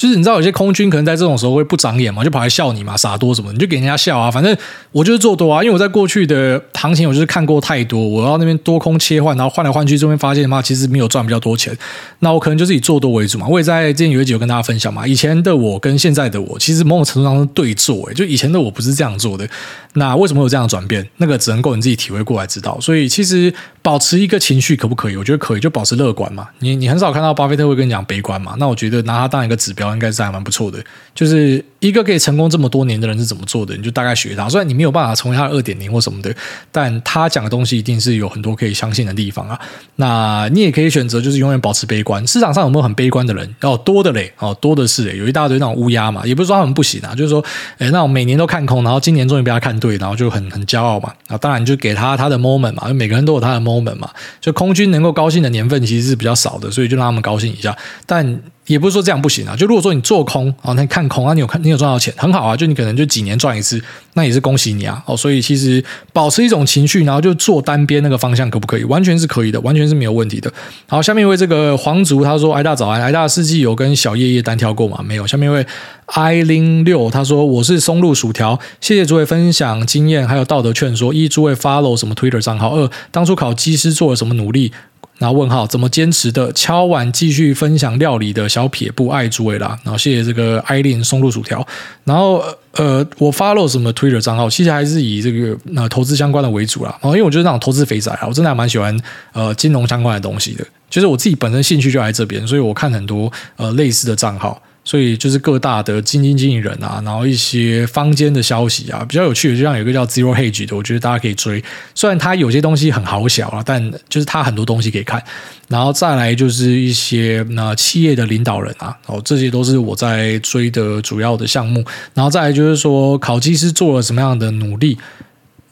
[0.00, 4.30] 就是你知道有些空军可能在这种时候会不长眼嘛，就跑来笑你嘛，傻多什么，你就给人家笑啊。
[4.30, 4.56] 反正
[4.92, 11.76] 我就是做多啊，因为我在过去的行情我就是看过太多，我要那边多空切换，然后换来换去，这边发现嘛，其实没有赚比较多钱。
[12.20, 13.46] 那我可能就是以做多为主嘛。
[13.46, 19.46] 我也在之前有一集有跟大家分享嘛，以前的我跟现在的我，其实某种程度上是对做，诶，就以前的我不是这样做的。
[19.92, 21.06] 那为什么有这样的转变？
[21.18, 22.80] 那个只能够你自己体会过来知道。
[22.80, 25.16] 所以其实保持一个情绪可不可以？
[25.18, 26.48] 我觉得可以，就保持乐观嘛。
[26.60, 28.54] 你你很少看到巴菲特会跟你讲悲观嘛。
[28.56, 29.89] 那我觉得拿它当一个指标。
[29.94, 30.82] 应该是还蛮不错的，
[31.20, 34.48] 就是一个可以成功这么多年的人是怎么做的，你就大概学他。
[34.48, 36.34] 虽然你没有办法成为他的二点零或什么的，
[36.72, 39.60] 但他讲的东西一定是有很多可以相信的地方啊。
[39.96, 42.26] 那你也可以选择就是永远保持悲观。
[42.26, 43.54] 市场上有没有很悲观的人？
[43.60, 46.24] 哦，多的嘞，哦，多的是嘞，有一大堆那种乌鸦嘛。
[46.24, 47.44] 也不是说他们不行啊，就是说，
[47.76, 51.12] 诶，那种每年都看空，然后今年终于被他看对，然后就很很骄傲嘛。
[51.26, 54.08] 啊，当然就给他他的 moment 嘛，因为每个人都有他的 moment 嘛。
[54.40, 57.76] 就空军能够高兴的年份其实是比较少的，所以就让他们高兴一下。
[58.06, 63.82] 但也不是说这样不行啊，就如果说你做空啊，那看空啊，你有看你有赚到钱，很好啊，就你可能就几年赚一次，
[64.14, 65.02] 那也是恭喜你啊。
[65.04, 68.84] 哦，所以其实保持一种情绪，然后就做单边那个方向可不可以？
[68.84, 70.50] 完全是可以的，完全是没有问题的。
[70.86, 75.02] 好，下面一位这个皇族他说：“挨大早安，挨大世纪有跟小叶叶单挑过吗？
[75.04, 75.66] 没有。”下面一位
[76.06, 81.12] i 零六他说：“我是松露薯条，谢谢诸位分享经验，还有道德劝说。
[81.12, 82.74] 一，诸位 follow 什么 Twitter 账号？
[82.76, 84.72] 二，当初考机师做了什么努力？”
[85.20, 86.50] 然后问号怎么坚持的？
[86.54, 89.78] 敲碗继续分享料理的小撇步爱诸位啦。
[89.84, 91.64] 然后谢谢这个艾琳松露薯条。
[92.04, 92.42] 然后
[92.72, 94.48] 呃，我 follow 什么 Twitter 账号？
[94.48, 96.98] 其实还是以这个呃投资相关的为主啦。
[97.02, 98.98] 然后因为我觉得那种投资肥仔啊，我真的还蛮喜欢
[99.34, 100.64] 呃金融相关的东西的。
[100.88, 104.60] 就是我自己本身兴趣就来这边，所以我看很多呃类似的账号。
[104.90, 111.62] 所以就是各大的基金经理人啊，然后一些坊间的消息啊，比较有趣的，就像有一个叫 Zero Hedge 的，我觉得大家可以追。
[111.94, 115.22] 虽然它有些东西很好小啊，但就是它很多东西可以看。
[115.68, 121.84] 然后再来就是一些那企业的领导人啊，哦，这些都是我在追的主要的项目。
[122.12, 124.98] 然后再来就是说，考基师做了什么样的努力？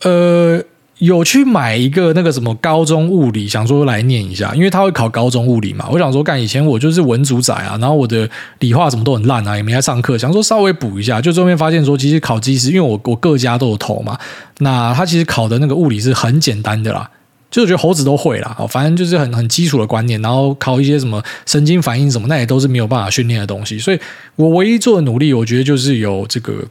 [0.02, 0.62] 呃。
[0.98, 5.88] 有去买一个那个什么高中物理，想说来念一下，因为他会考高中物理嘛。
[5.90, 8.28] 我想说，干以前我就是文组仔啊，然后我的
[8.58, 11.20] 理化什么都很烂啊，也没在上课，想说稍微补一下。
[11.20, 14.18] 就后面发现说，其实考机师，因为我我各家都有投嘛，
[14.58, 17.08] 那他其实考的那个物理是很简单的啦，
[17.48, 23.78] 就我觉得猴子都会啦，反正就是很很基础的观念，然后考一些什么神经反应什么，那也都是没有办法训练的东西。
[23.78, 24.00] 所以
[24.34, 26.64] 我唯一做的努力，我觉得就是有这个。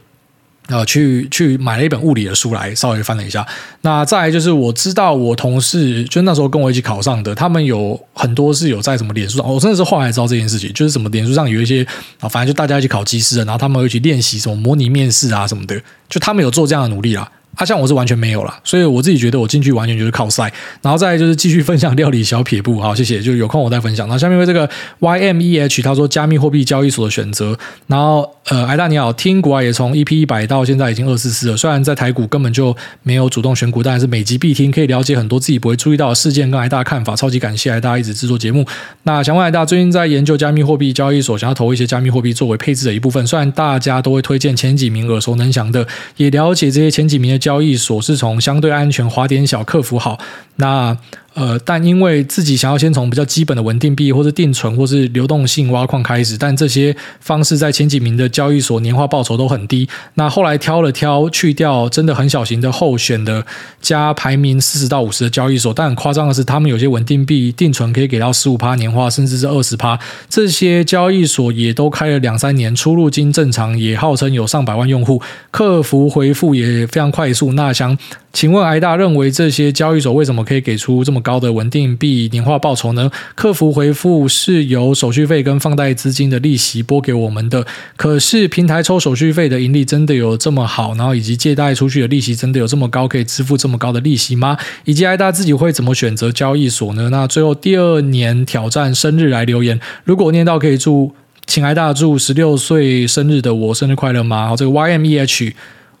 [0.68, 3.46] 啊，去去买了一本物理的书来，稍微翻了一下。
[3.80, 11.82] 那再就是我知道我同事就那时候跟我一起考上的，他们有很多是有在什么脸书上，我真的是后来知道这件事情，就是什么脸书上有一些
[12.20, 17.30] 啊，反正就大家一起考机师的，然后他们会去练习什么模拟面试啊什么的，就他们有做这样的努力啦。
[17.56, 20.44] 他、啊、像我是完全没有啦，所以我自己觉得我进去完全就是靠塞，
[20.82, 24.08] 然后再就是继续分享料理小撇步，好，谢谢，就有空我再分享。
[24.08, 24.68] 那下面为这个
[25.00, 38.64] Y M E H 他说加密货币交易所的选择，然后呃，艾大你好，听股啊也从 EP 一百到现在已经二四四了，虽然在台股根本就没有主动选股，但是每集必听，可以了解很多自己不会注意到的事件跟艾大看法，超级感谢艾大一直制作节目。
[39.02, 45.86] 那想问艾大最近在研究加密货币交易所，想要投一些加密货币作为配置的一部分，虽然大家都会推荐前几名耳熟能详的，
[46.16, 48.28] 也了解这些前几名交易所是从。
[48.28, 50.18] 从相对安全、滑点小、客服好，
[50.56, 50.94] 那
[51.38, 59.88] 呃，但因为自己想要先从比较基本的稳定币或是定存或是流动性挖矿开始，但这些方式在前几名的交易所年化报酬都很低。
[60.14, 63.46] 那后来挑了挑，去掉真的很小型的候选的
[63.80, 69.96] 加排名四十到五十的交易所，但很夸张的是，他们有些稳定币定存可以给到十五趴年化，甚至是二十趴。
[70.28, 75.22] 这些交易所也都开了两三年，出入金正常，也号称有上百万用户，
[75.52, 77.52] 客服回复也非常快速。
[77.52, 77.96] 那想
[78.32, 83.10] 请问癌大认为这些交易所为什么可以给出这么高的稳定币年化报酬呢？
[83.34, 87.66] 客服回复是由手续费跟放贷资金的利息拨给我们的，
[87.96, 90.94] 可是平台抽手续费的盈利真的有这么好？
[90.94, 94.56] 然后以及借贷出去的利息真的有这么高，可以支付这么高的利息吗？
[94.86, 97.10] 以及癌大自己会怎么选择交易所呢？
[97.10, 101.12] 那最后第二年挑战生日来留言，如果念到可以祝，
[101.46, 104.48] 请癌大祝十六岁生日的我生日快乐吗？
[104.48, 105.52] 好，这个 YMEH。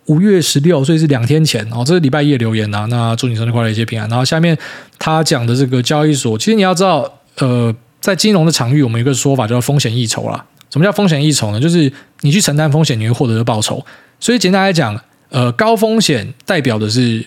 [0.08, 2.86] 五月十六，所以是两天前哦，这是礼拜一的留言呐、啊。
[2.90, 4.08] 那祝你生日快乐，一切平安。
[4.08, 4.56] 然后下面
[4.98, 10.44] 他讲的这个交易所，其实你要知道，呃，在金融的场域，我们有一个说法叫风险溢酬啦。
[10.70, 11.60] 什么叫风险溢酬呢？
[11.60, 11.90] 就是
[12.20, 13.84] 你去承担风险，你会获得的报酬。
[14.20, 15.00] 所以简单来讲，
[15.30, 17.24] 呃，高风险代表的是。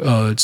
[0.00, 0.34] 呃，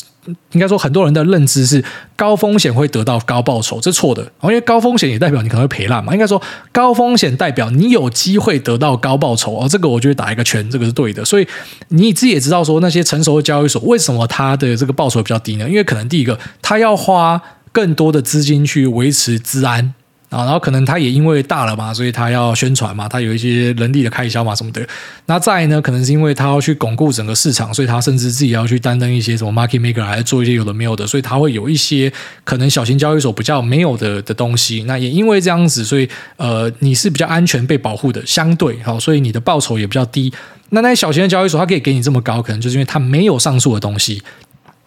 [0.53, 1.83] 应该说很多人的认知是
[2.15, 4.23] 高风险会得到高报酬，这是错的。
[4.43, 6.13] 因为高风险也代表你可能会赔烂嘛。
[6.13, 6.41] 应该说
[6.71, 11.25] 高风险代表你有机会得到高报酬，哦，这个我觉得打一个圈，这个是对的。
[11.25, 11.49] 所以
[11.89, 15.69] 你自己也知道说那些成熟的交易所为什么它的这个报酬比较低呢？
[15.69, 17.41] 因为可能第一个，它要花
[17.73, 19.95] 更多的资金去维持资安。
[20.31, 24.87] 啊，然后可能他也因为大了嘛，所以他要宣传嘛，他有一些人力的开销嘛什么的。
[25.25, 32.13] 那再呢，可能是因为他要去巩固整个市场，所以他甚至自己要去担任一些什么 market maker，还是做一些有的没有的，所以他会有一些
[32.45, 34.85] 可能小型交易所比较没有的的东西。
[34.87, 36.07] 那也因为这样子，所以
[36.37, 40.31] 呃，你是比较安全被保护的，相对好，所以你的报酬也比较低。
[40.69, 44.23] 那那些小型的交易所，它可以给你这么高，可能就是因为它没有上述的东西，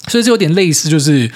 [0.07, 1.31] 所以这有点类似，就是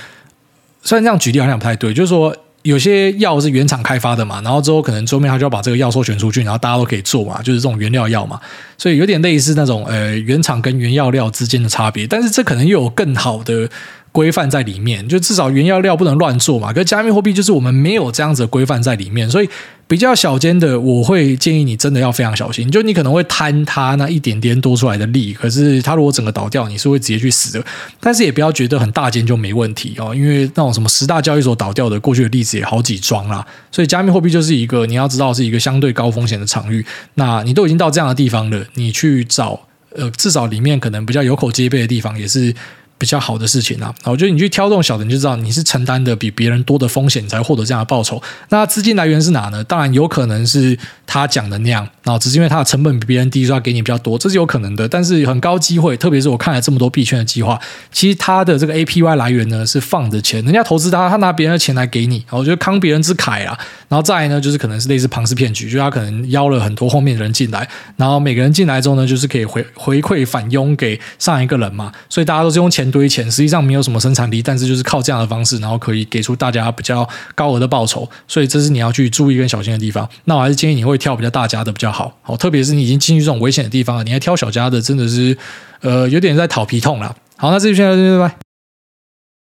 [0.84, 2.36] 虽然这样举例好像不太对，就是说。
[2.66, 8.40] 有些药是原厂开发的嘛，然后之后可能桌面他就要把这个药授权出去，然后大家都可以做嘛，就是这种原料药嘛，
[8.78, 13.70] 所以有点类似那种呃原厂跟原药料之间的差别，但是这可能又有更好的。
[14.16, 16.72] 规范在里面，就至少原料料不能乱做嘛。
[16.72, 19.50] 可加密货币就是我们没有这样子的规范在里面，所以
[19.90, 22.72] 比较小间的，我会建议你真的要非常小心。
[22.72, 27.66] 就你可能会贪它那一点点多出来的利，可是它如果整个倒掉，你是会直接去死的。
[28.00, 33.46] 但是也不要觉得很大间就没问题哦，因为那种什么十大交易所倒掉的过去的例子也好几桩啦。
[33.70, 36.86] 所以加密货币就是一个你要知道是一个相对高风险的场域。
[37.16, 39.60] 那你都已经到这样的地方了，你去找
[39.94, 42.56] 呃至少里面可能比较有口皆碑的地方也是。
[42.98, 48.22] 比较好的事情啊，我觉得你去挑这种小的，你就知道你是承担的比别人多的风险，你才获得这样的报酬。
[48.50, 49.62] 那资金来源是哪呢？
[49.66, 54.88] 当然有可能是他讲的那样，然后只是因为他的成本比别人低，所以他给你比较多，这是有可能的。
[54.88, 57.60] 但是很高机会，特别是我看了这么多币圈的计划，
[57.92, 63.60] 其实他的这个 APY 来源呢是放着钱，人家投资他，他拿别人的钱来给你，我觉得慷别人之慨啊。
[63.90, 67.68] 然后再来呢，就是可能是类似庞氏骗局，就他可能邀了很多后面的人进来，
[67.98, 72.85] 然后每个人进来之后呢，就是可以回回馈返佣给上一个人嘛，所以大家都是用钱。
[72.92, 80.08] 堆钱，实际上没有什么生产力，但是就是靠这样的方式，然后可以给出大家比较高额的报酬，所以这是你要去注意跟小心的地方。
[80.26, 85.38] 那我还是建议你会挑比较大家的比较好，好，特别是你已经进去这种危险的地方了，你还挑小家的，真的是
[85.82, 87.16] 呃有点在讨皮痛了。
[87.38, 88.45] 好，那这期就先到这，拜拜。